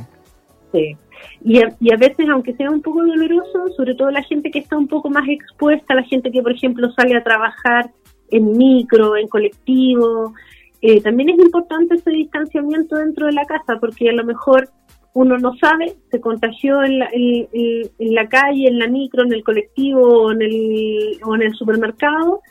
Sí. 0.72 0.98
Y 1.44 1.60
a, 1.60 1.76
y 1.80 1.94
a, 1.94 1.98
veces, 1.98 2.28
aunque 2.30 2.54
sea 2.56 2.70
un 2.70 2.82
poco 2.82 3.04
doloroso, 3.04 3.70
sobre 3.76 3.96
todo 3.96 4.10
la 4.12 4.24
gente 4.24 4.52
que 4.52 4.60
está 4.60 4.78
un 4.78 4.88
poco 4.88 5.10
más 5.10 5.28
expuesta, 5.28 5.96
la 5.96 6.04
gente 6.04 6.32
que, 6.32 6.42
por 6.42 6.52
ejemplo, 6.52 6.92
sale 6.94 7.16
a 7.16 7.24
trabajar 7.24 7.92
en 8.32 8.58
micro, 8.58 9.16
en 9.16 9.28
colectivo. 9.28 10.34
Eh, 10.82 11.02
también 11.02 11.30
es 11.30 11.40
importante 11.40 11.96
ese 11.96 12.12
distanciamiento 12.12 12.96
dentro 12.96 13.28
de 13.28 13.34
la 13.34 13.46
casa 13.46 13.78
porque 13.80 14.10
a 14.10 14.14
lo 14.14 14.24
mejor 14.24 14.70
uno 15.14 15.38
no 15.38 15.56
sabe, 15.56 15.96
se 16.12 16.20
contagió 16.20 16.84
en 16.84 17.00
la, 17.00 17.10
en, 17.14 17.90
la 18.14 18.28
calle, 18.28 18.68
en 18.68 18.80
la 18.80 18.88
micro, 18.88 19.24
en 19.24 19.34
el 19.34 19.44
colectivo 19.44 20.02
o 20.02 20.32
en 20.32 20.42
el, 20.42 21.20
o 21.24 21.36
en 21.36 21.42
el 21.44 21.54
supermercado 21.56 22.42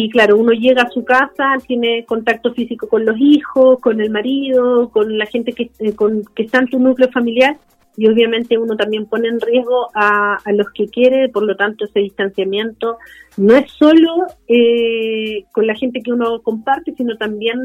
y 0.00 0.10
claro, 0.10 0.36
uno 0.36 0.52
llega 0.52 0.82
a 0.82 0.90
su 0.90 1.04
casa, 1.04 1.56
tiene 1.66 2.04
contacto 2.04 2.54
físico 2.54 2.88
con 2.88 3.04
los 3.04 3.16
hijos, 3.18 3.80
con 3.80 4.00
el 4.00 4.10
marido, 4.10 4.90
con 4.90 5.18
la 5.18 5.26
gente 5.26 5.52
que, 5.52 5.72
eh, 5.80 5.92
con, 5.92 6.22
que 6.36 6.44
está 6.44 6.58
en 6.58 6.68
tu 6.68 6.78
núcleo 6.78 7.10
familiar 7.10 7.56
y 7.98 8.06
obviamente 8.06 8.56
uno 8.56 8.76
también 8.76 9.06
pone 9.06 9.26
en 9.26 9.40
riesgo 9.40 9.90
a, 9.92 10.38
los 10.52 10.68
que 10.70 10.86
quiere, 10.86 11.28
por 11.30 11.42
lo 11.42 11.56
tanto 11.56 11.84
ese 11.84 11.98
distanciamiento 11.98 12.96
no 13.36 13.56
es 13.56 13.72
solo 13.72 14.28
eh, 14.46 15.44
con 15.50 15.66
la 15.66 15.74
gente 15.74 16.00
que 16.00 16.12
uno 16.12 16.40
comparte, 16.42 16.94
sino 16.96 17.16
también 17.16 17.58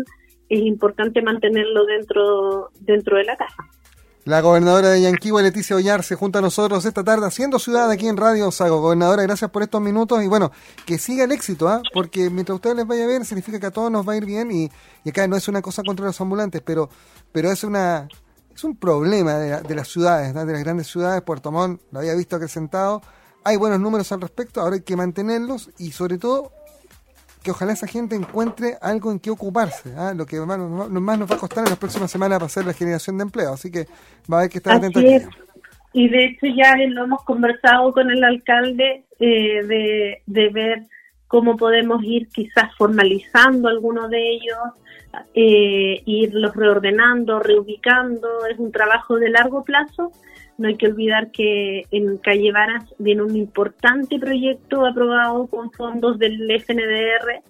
es 0.49 0.59
importante 0.61 1.21
mantenerlo 1.21 1.85
dentro, 1.85 2.71
dentro 2.79 3.17
de 3.17 3.25
la 3.25 3.37
casa. 3.37 3.57
La 4.25 4.41
gobernadora 4.41 4.89
de 4.89 5.03
Yanquihue, 5.03 5.43
Leticia 5.43 5.75
Ollar, 5.75 6.01
se 6.01 6.15
junta 6.15 6.39
a 6.39 6.41
nosotros 6.41 6.83
esta 6.85 7.03
tarde 7.03 7.27
haciendo 7.27 7.59
ciudad 7.59 7.91
aquí 7.91 8.07
en 8.07 8.17
Radio 8.17 8.49
Sago. 8.49 8.81
Gobernadora, 8.81 9.21
gracias 9.21 9.51
por 9.51 9.61
estos 9.61 9.81
minutos 9.81 10.23
y 10.23 10.27
bueno, 10.27 10.51
que 10.87 10.97
siga 10.97 11.25
el 11.25 11.31
éxito, 11.31 11.67
¿ah? 11.67 11.83
porque 11.93 12.31
mientras 12.31 12.53
a 12.53 12.55
ustedes 12.55 12.77
les 12.77 12.87
vaya 12.87 13.05
bien, 13.05 13.23
significa 13.23 13.59
que 13.59 13.67
a 13.67 13.71
todos 13.71 13.91
nos 13.91 14.07
va 14.07 14.13
a 14.13 14.17
ir 14.17 14.25
bien 14.25 14.49
y, 14.49 14.71
y 15.03 15.09
acá 15.09 15.27
no 15.27 15.35
es 15.35 15.47
una 15.47 15.61
cosa 15.61 15.83
contra 15.83 16.07
los 16.07 16.19
ambulantes, 16.19 16.63
pero, 16.65 16.89
pero 17.31 17.51
es 17.51 17.63
una 17.63 18.07
es 18.55 18.63
un 18.63 18.75
problema 18.75 19.35
de, 19.35 19.75
las 19.75 19.87
ciudades, 19.87 20.33
de 20.33 20.45
las 20.45 20.63
grandes 20.63 20.87
ciudades. 20.87 21.21
Puerto 21.21 21.51
Montt 21.51 21.81
lo 21.91 21.99
había 21.99 22.15
visto 22.15 22.35
acrecentado. 22.35 23.01
Hay 23.43 23.57
buenos 23.57 23.79
números 23.79 24.11
al 24.11 24.21
respecto, 24.21 24.61
ahora 24.61 24.75
hay 24.75 24.81
que 24.81 24.95
mantenerlos 24.95 25.69
y 25.77 25.91
sobre 25.91 26.17
todo 26.17 26.51
que 27.43 27.51
ojalá 27.51 27.73
esa 27.73 27.87
gente 27.87 28.15
encuentre 28.15 28.77
algo 28.81 29.11
en 29.11 29.19
qué 29.19 29.29
ocuparse, 29.29 29.93
¿ah? 29.97 30.13
lo 30.15 30.25
que 30.25 30.39
más, 30.39 30.57
nos 30.57 31.31
va 31.31 31.35
a 31.35 31.39
costar 31.39 31.65
en 31.65 31.71
las 31.71 31.77
próximas 31.77 32.09
semanas 32.09 32.37
para 32.37 32.45
hacer 32.45 32.65
la 32.65 32.71
generación 32.71 33.17
de 33.17 33.23
empleo. 33.23 33.53
Así 33.53 33.69
que 33.69 33.85
va 34.31 34.37
a 34.37 34.39
haber 34.39 34.49
que 34.49 34.59
estar 34.59 34.77
atento 34.77 35.01
Y 35.91 36.09
de 36.09 36.25
hecho 36.25 36.47
ya 36.55 36.73
lo 36.87 37.03
hemos 37.03 37.21
conversado 37.25 37.91
con 37.91 38.09
el 38.09 38.23
alcalde 38.23 39.03
eh, 39.19 39.63
de, 39.65 40.21
de 40.25 40.49
ver 40.49 40.83
cómo 41.33 41.57
podemos 41.57 42.03
ir 42.03 42.27
quizás 42.27 42.69
formalizando 42.77 43.67
algunos 43.67 44.07
de 44.11 44.33
ellos, 44.33 44.59
eh, 45.33 46.03
irlos 46.05 46.55
reordenando, 46.55 47.39
reubicando, 47.39 48.45
es 48.45 48.59
un 48.59 48.71
trabajo 48.71 49.15
de 49.15 49.29
largo 49.29 49.63
plazo. 49.63 50.11
No 50.59 50.67
hay 50.67 50.75
que 50.75 50.85
olvidar 50.85 51.31
que 51.31 51.87
en 51.89 52.17
Calle 52.19 52.51
Varas 52.51 52.85
viene 52.99 53.23
un 53.23 53.35
importante 53.35 54.19
proyecto 54.19 54.85
aprobado 54.85 55.47
con 55.47 55.71
fondos 55.71 56.19
del 56.19 56.51
FNDR, 56.51 57.41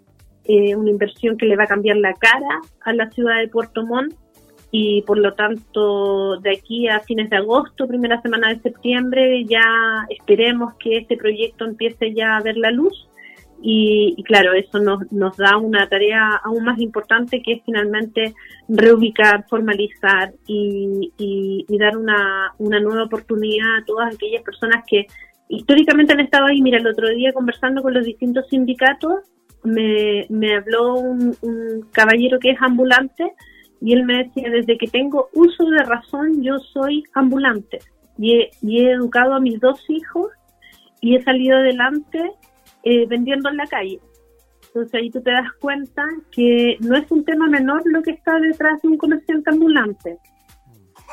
eh, 0.45 0.77
una 0.77 0.89
inversión 0.89 1.35
que 1.35 1.45
le 1.45 1.57
va 1.57 1.65
a 1.65 1.67
cambiar 1.75 1.97
la 1.97 2.13
cara 2.13 2.61
a 2.85 2.93
la 2.93 3.09
ciudad 3.09 3.37
de 3.41 3.49
Puerto 3.49 3.85
Montt. 3.85 4.15
Y 4.71 5.01
por 5.01 5.17
lo 5.17 5.33
tanto 5.33 6.37
de 6.37 6.51
aquí 6.51 6.87
a 6.87 7.01
fines 7.01 7.29
de 7.29 7.35
agosto, 7.35 7.85
primera 7.85 8.21
semana 8.21 8.47
de 8.47 8.61
septiembre, 8.61 9.43
ya 9.43 9.61
esperemos 10.09 10.73
que 10.75 10.99
este 10.99 11.17
proyecto 11.17 11.65
empiece 11.65 12.13
ya 12.13 12.37
a 12.37 12.41
ver 12.41 12.55
la 12.55 12.71
luz 12.71 13.09
y, 13.65 14.21
claro, 14.23 14.51
eso 14.51 14.77
nos, 14.79 15.09
nos 15.13 15.37
da 15.37 15.55
una 15.55 15.87
tarea 15.87 16.35
aún 16.43 16.65
más 16.65 16.77
importante 16.79 17.41
que 17.41 17.53
es 17.53 17.61
finalmente 17.65 18.33
reubicar, 18.67 19.45
formalizar 19.47 20.33
y, 20.45 21.13
y, 21.17 21.77
dar 21.77 21.95
una, 21.95 22.53
una 22.57 22.81
nueva 22.81 23.03
oportunidad 23.03 23.77
a 23.77 23.85
todas 23.85 24.13
aquellas 24.13 24.43
personas 24.43 24.83
que 24.85 25.07
históricamente 25.47 26.11
han 26.11 26.19
estado 26.19 26.47
ahí. 26.47 26.61
Mira, 26.61 26.77
el 26.77 26.87
otro 26.87 27.07
día 27.07 27.31
conversando 27.31 27.81
con 27.81 27.93
los 27.93 28.05
distintos 28.05 28.49
sindicatos, 28.49 29.21
me, 29.63 30.25
me 30.29 30.55
habló 30.55 30.95
un, 30.95 31.33
un 31.41 31.87
caballero 31.93 32.39
que 32.39 32.51
es 32.51 32.61
ambulante 32.61 33.31
y 33.79 33.93
él 33.93 34.03
me 34.03 34.25
decía, 34.25 34.49
desde 34.49 34.77
que 34.77 34.87
tengo 34.87 35.29
uso 35.35 35.63
de 35.69 35.83
razón, 35.83 36.43
yo 36.43 36.59
soy 36.59 37.05
ambulante 37.13 37.79
y 38.17 38.33
he, 38.33 38.51
y 38.61 38.81
he 38.81 38.91
educado 38.91 39.35
a 39.35 39.39
mis 39.39 39.57
dos 39.61 39.81
hijos 39.87 40.27
y 40.99 41.15
he 41.15 41.23
salido 41.23 41.55
adelante 41.55 42.29
eh, 42.83 43.05
vendiendo 43.07 43.49
en 43.49 43.57
la 43.57 43.67
calle. 43.67 43.99
Entonces 44.67 44.93
ahí 44.95 45.09
tú 45.09 45.21
te 45.21 45.31
das 45.31 45.51
cuenta 45.59 46.03
que 46.31 46.77
no 46.79 46.95
es 46.95 47.09
un 47.11 47.23
tema 47.23 47.47
menor 47.47 47.81
lo 47.85 48.01
que 48.01 48.11
está 48.11 48.39
detrás 48.39 48.81
de 48.81 48.89
un 48.89 48.97
comerciante 48.97 49.51
ambulante. 49.51 50.17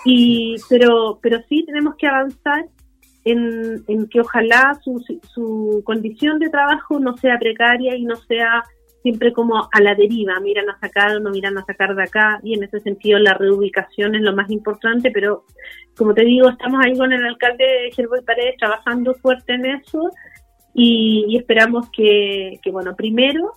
Y, 0.04 0.56
pero, 0.68 1.18
pero 1.20 1.38
sí 1.48 1.64
tenemos 1.66 1.94
que 1.96 2.06
avanzar 2.06 2.66
en, 3.24 3.84
que 4.08 4.20
ojalá 4.20 4.78
su, 4.82 5.04
su 5.22 5.82
condición 5.84 6.38
de 6.38 6.48
trabajo 6.48 6.98
no 6.98 7.16
sea 7.18 7.38
precaria 7.38 7.96
y 7.96 8.04
no 8.04 8.16
sea 8.16 8.64
siempre 9.02 9.32
como 9.32 9.68
a 9.72 9.80
la 9.80 9.94
deriva, 9.94 10.38
miran 10.40 10.68
a 10.68 10.78
sacar 10.78 11.16
o 11.16 11.20
no 11.20 11.30
miran 11.30 11.56
a 11.56 11.64
sacar 11.64 11.94
de 11.94 12.02
acá, 12.02 12.40
y 12.42 12.54
en 12.54 12.64
ese 12.64 12.80
sentido 12.80 13.18
la 13.18 13.34
reubicación 13.34 14.14
es 14.14 14.22
lo 14.22 14.34
más 14.34 14.50
importante, 14.50 15.10
pero 15.10 15.44
como 15.96 16.14
te 16.14 16.24
digo, 16.24 16.48
estamos 16.50 16.80
ahí 16.84 16.96
con 16.96 17.12
el 17.12 17.24
alcalde 17.24 17.90
Gerboy 17.94 18.22
Paredes 18.22 18.56
trabajando 18.58 19.14
fuerte 19.14 19.54
en 19.54 19.66
eso, 19.66 20.10
y, 20.74 21.36
esperamos 21.36 21.88
que, 21.90 22.58
bueno, 22.72 22.94
primero, 22.96 23.52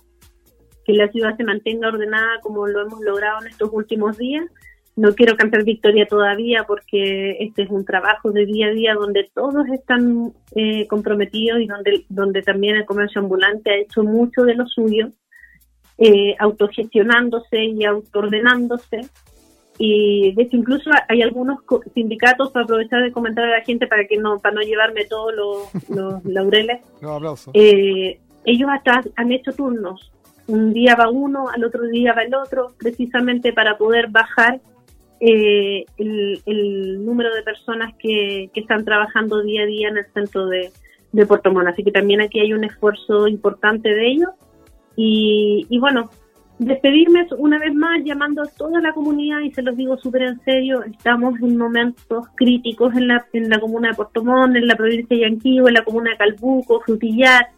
que 0.84 0.92
la 0.92 1.10
ciudad 1.10 1.36
se 1.36 1.44
mantenga 1.44 1.88
ordenada 1.88 2.40
como 2.42 2.66
lo 2.66 2.82
hemos 2.82 3.00
logrado 3.00 3.40
en 3.42 3.48
estos 3.48 3.70
últimos 3.72 4.18
días. 4.18 4.44
No 4.96 5.14
quiero 5.14 5.36
cantar 5.36 5.64
victoria 5.64 6.06
todavía 6.06 6.64
porque 6.64 7.38
este 7.40 7.62
es 7.62 7.70
un 7.70 7.84
trabajo 7.84 8.30
de 8.30 8.46
día 8.46 8.68
a 8.68 8.70
día 8.70 8.94
donde 8.94 9.28
todos 9.34 9.66
están 9.68 10.32
eh, 10.54 10.86
comprometidos 10.86 11.60
y 11.60 11.66
donde, 11.66 12.04
donde 12.08 12.42
también 12.42 12.76
el 12.76 12.84
comercio 12.84 13.20
ambulante 13.20 13.70
ha 13.70 13.76
hecho 13.76 14.04
mucho 14.04 14.42
de 14.42 14.54
lo 14.54 14.66
suyo, 14.68 15.08
eh, 15.98 16.36
autogestionándose 16.38 17.64
y 17.64 17.84
autoordenándose 17.84 19.00
y 19.78 20.32
de 20.34 20.42
hecho 20.42 20.56
incluso 20.56 20.90
hay 21.08 21.22
algunos 21.22 21.58
sindicatos 21.94 22.50
para 22.52 22.64
aprovechar 22.64 23.02
de 23.02 23.12
comentar 23.12 23.44
a 23.44 23.58
la 23.58 23.64
gente 23.64 23.86
para 23.86 24.06
que 24.06 24.16
no 24.16 24.38
para 24.38 24.54
no 24.54 24.60
llevarme 24.60 25.04
todos 25.06 25.34
los, 25.34 26.24
laureles 26.24 26.80
eh, 27.54 28.20
ellos 28.44 28.68
hasta 28.70 29.02
han 29.16 29.32
hecho 29.32 29.52
turnos. 29.52 30.12
Un 30.46 30.74
día 30.74 30.94
va 30.94 31.08
uno 31.08 31.48
al 31.48 31.64
otro 31.64 31.84
día 31.84 32.12
va 32.12 32.22
el 32.22 32.34
otro 32.34 32.74
precisamente 32.78 33.52
para 33.52 33.78
poder 33.78 34.08
bajar 34.08 34.60
eh, 35.20 35.86
el, 35.96 37.04
número 37.04 37.34
de 37.34 37.42
personas 37.42 37.94
que, 37.98 38.50
que 38.52 38.60
están 38.60 38.84
trabajando 38.84 39.42
día 39.42 39.62
a 39.62 39.66
día 39.66 39.88
en 39.88 39.96
el 39.96 40.04
centro 40.12 40.46
de, 40.46 40.70
de 41.12 41.26
Puerto 41.26 41.50
Montt. 41.50 41.68
Así 41.68 41.82
que 41.82 41.92
también 41.92 42.20
aquí 42.20 42.40
hay 42.40 42.52
un 42.52 42.64
esfuerzo 42.64 43.26
importante 43.26 43.88
de 43.88 44.06
ellos. 44.06 44.30
Y, 44.96 45.66
y 45.70 45.78
bueno 45.78 46.10
despedirme 46.64 47.26
una 47.38 47.58
vez 47.58 47.74
más 47.74 48.02
llamando 48.04 48.42
a 48.42 48.46
toda 48.46 48.80
la 48.80 48.92
comunidad 48.92 49.40
y 49.40 49.52
se 49.52 49.62
los 49.62 49.76
digo 49.76 49.96
súper 49.98 50.22
en 50.22 50.40
serio, 50.40 50.82
estamos 50.82 51.38
en 51.40 51.56
momentos 51.56 52.26
críticos 52.34 52.94
en 52.94 53.08
la, 53.08 53.26
en 53.32 53.48
la 53.48 53.60
comuna 53.60 53.88
de 53.88 53.94
Puerto 53.94 54.24
Montt, 54.24 54.56
en 54.56 54.66
la 54.66 54.76
provincia 54.76 55.16
de 55.16 55.22
Yanquihue, 55.22 55.68
en 55.68 55.74
la 55.74 55.84
comuna 55.84 56.10
de 56.10 56.16
Calbuco, 56.16 56.80
Frutillar, 56.80 57.48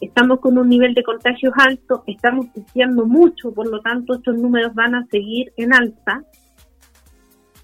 estamos 0.00 0.40
con 0.40 0.58
un 0.58 0.68
nivel 0.68 0.94
de 0.94 1.02
contagios 1.02 1.52
alto, 1.56 2.04
estamos 2.06 2.46
creciendo 2.52 3.06
mucho, 3.06 3.52
por 3.52 3.66
lo 3.66 3.80
tanto 3.80 4.14
estos 4.14 4.36
números 4.36 4.74
van 4.74 4.94
a 4.94 5.06
seguir 5.06 5.52
en 5.56 5.74
alza, 5.74 6.22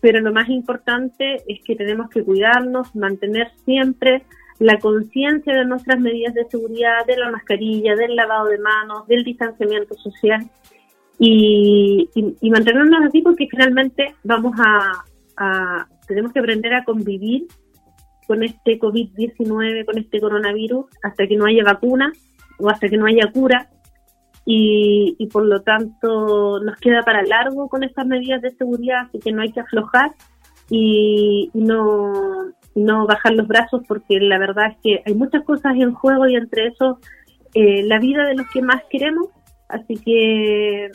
pero 0.00 0.20
lo 0.20 0.33
más 0.33 0.48
importante 0.48 1.42
es 1.46 1.61
que 1.64 1.76
tenemos 1.76 2.09
que 2.11 2.24
cuidarnos, 2.24 2.94
mantener 2.96 3.50
siempre 3.64 4.24
la 4.59 4.79
conciencia 4.79 5.55
de 5.55 5.64
nuestras 5.64 6.00
medidas 6.00 6.35
de 6.35 6.44
seguridad, 6.46 7.07
de 7.07 7.16
la 7.16 7.31
mascarilla, 7.31 7.96
del 7.96 8.16
lavado 8.16 8.46
de 8.46 8.59
manos, 8.59 9.07
del 9.09 9.24
distanciamiento 9.24 9.94
social 9.94 10.50
y, 11.22 12.09
mantenernos 12.50 13.02
así 13.06 13.20
porque 13.20 13.46
finalmente 13.50 14.14
vamos 14.24 14.54
a, 14.59 15.87
tenemos 16.09 16.33
que 16.33 16.38
aprender 16.40 16.72
a 16.74 16.85
convivir 16.85 17.46
con 18.26 18.42
este 18.42 18.78
COVID-19, 18.78 19.85
con 19.85 19.98
este 19.98 20.20
coronavirus, 20.20 20.87
hasta 21.02 21.26
que 21.26 21.37
no 21.37 21.44
haya 21.44 21.62
vacuna 21.62 22.12
o 22.59 22.70
hasta 22.70 22.88
que 22.88 22.96
no 22.96 23.06
haya 23.06 23.30
cura. 23.33 23.68
Y, 24.46 25.16
y, 25.18 25.26
por 25.26 25.44
lo 25.44 25.61
tanto 25.61 26.61
nos 26.61 26.76
queda 26.78 27.02
para 27.02 27.22
largo 27.22 27.68
con 27.68 27.85
estas 27.85 28.06
medidas 28.06 28.40
de 28.40 28.50
seguridad, 28.52 29.02
así 29.06 29.18
que 29.18 29.33
no 29.33 29.42
hay 29.42 29.52
que 29.52 29.61
aflojar 29.61 30.12
y, 30.70 31.50
no, 31.52 32.12
no 32.74 33.06
bajar 33.06 33.35
los 33.35 33.46
brazos 33.46 33.83
porque 33.87 34.18
la 34.20 34.38
verdad 34.38 34.68
es 34.70 34.76
que 34.83 35.02
hay 35.04 35.14
muchas 35.14 35.44
cosas 35.44 35.74
en 35.76 35.92
juego 35.92 36.26
y 36.26 36.37
entre 36.37 36.68
eso 36.68 36.98
eh, 37.54 37.83
la 37.83 37.98
vida 37.98 38.24
de 38.24 38.37
los 38.37 38.48
que 38.50 38.62
más 38.62 38.83
queremos. 38.88 39.28
Así 39.68 39.96
que 39.96 40.90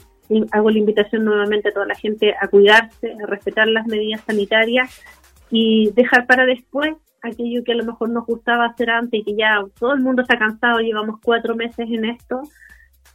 hago 0.52 0.70
la 0.70 0.80
invitación 0.80 1.26
nuevamente 1.26 1.70
a 1.70 1.74
toda 1.74 1.86
la 1.86 1.96
gente 1.96 2.34
a 2.40 2.48
cuidarse, 2.48 3.16
a 3.22 3.26
respetar 3.26 3.68
las 3.68 3.88
medidas 3.88 4.22
sanitarias 4.26 5.02
y 5.50 5.92
dejar 5.92 6.26
para 6.26 6.46
después 6.46 6.96
aquello 7.22 7.64
que 7.64 7.74
a 7.74 7.76
lo 7.76 7.86
mejor 7.86 8.10
nos 8.10 8.26
gustaba 8.26 8.66
hacer 8.66 8.90
antes 8.90 9.20
y 9.20 9.24
que 9.24 9.36
ya 9.36 9.64
todo 9.80 9.94
el 9.94 10.02
mundo 10.02 10.22
está 10.22 10.38
cansado, 10.38 10.80
llevamos 10.80 11.20
cuatro 11.24 11.56
meses 11.56 11.88
en 11.90 12.06
esto, 12.06 12.42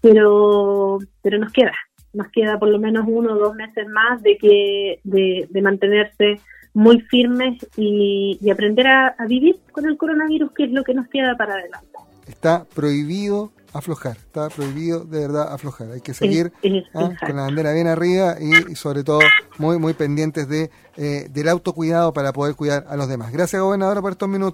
pero, 0.01 0.99
pero 1.23 1.39
nos 1.39 1.53
queda, 1.53 1.75
nos 2.13 2.29
queda 2.29 2.59
por 2.59 2.69
lo 2.69 2.79
menos 2.79 3.05
uno 3.07 3.35
o 3.35 3.39
dos 3.39 3.55
meses 3.55 3.87
más 3.89 4.23
de 4.23 4.37
que 4.37 5.01
de, 5.05 5.47
de 5.49 5.63
mantenerse 5.63 6.41
muy 6.73 7.01
firmes 7.01 7.67
y, 7.77 8.39
y 8.41 8.51
aprender 8.51 8.87
a, 8.87 9.09
a, 9.19 9.27
vivir 9.27 9.57
con 9.73 9.87
el 9.87 9.97
coronavirus, 9.97 10.53
que 10.53 10.65
es 10.65 10.71
lo 10.71 10.85
que 10.85 10.95
nos 10.95 11.09
queda 11.09 11.37
para 11.37 11.55
adelante. 11.55 11.89
Está 12.29 12.65
prohibido 12.65 13.51
aflojar, 13.73 14.17
está 14.17 14.49
prohibido 14.49 15.05
de 15.05 15.21
verdad 15.21 15.53
aflojar. 15.53 15.91
Hay 15.93 16.01
que 16.01 16.15
seguir 16.15 16.53
¿ah? 16.95 17.11
con 17.25 17.37
la 17.37 17.43
bandera 17.43 17.73
bien 17.73 17.87
arriba 17.87 18.37
y, 18.41 18.75
sobre 18.75 19.05
todo 19.05 19.21
muy 19.59 19.79
muy 19.79 19.95
pendientes 19.95 20.49
de 20.49 20.71
eh, 20.97 21.29
del 21.31 21.49
autocuidado 21.49 22.13
para 22.13 22.33
poder 22.33 22.55
cuidar 22.55 22.87
a 22.89 22.97
los 22.97 23.09
demás. 23.09 23.33
Gracias 23.33 23.61
gobernadora 23.63 24.01
por 24.01 24.13
estos 24.13 24.29
minutos. 24.29 24.49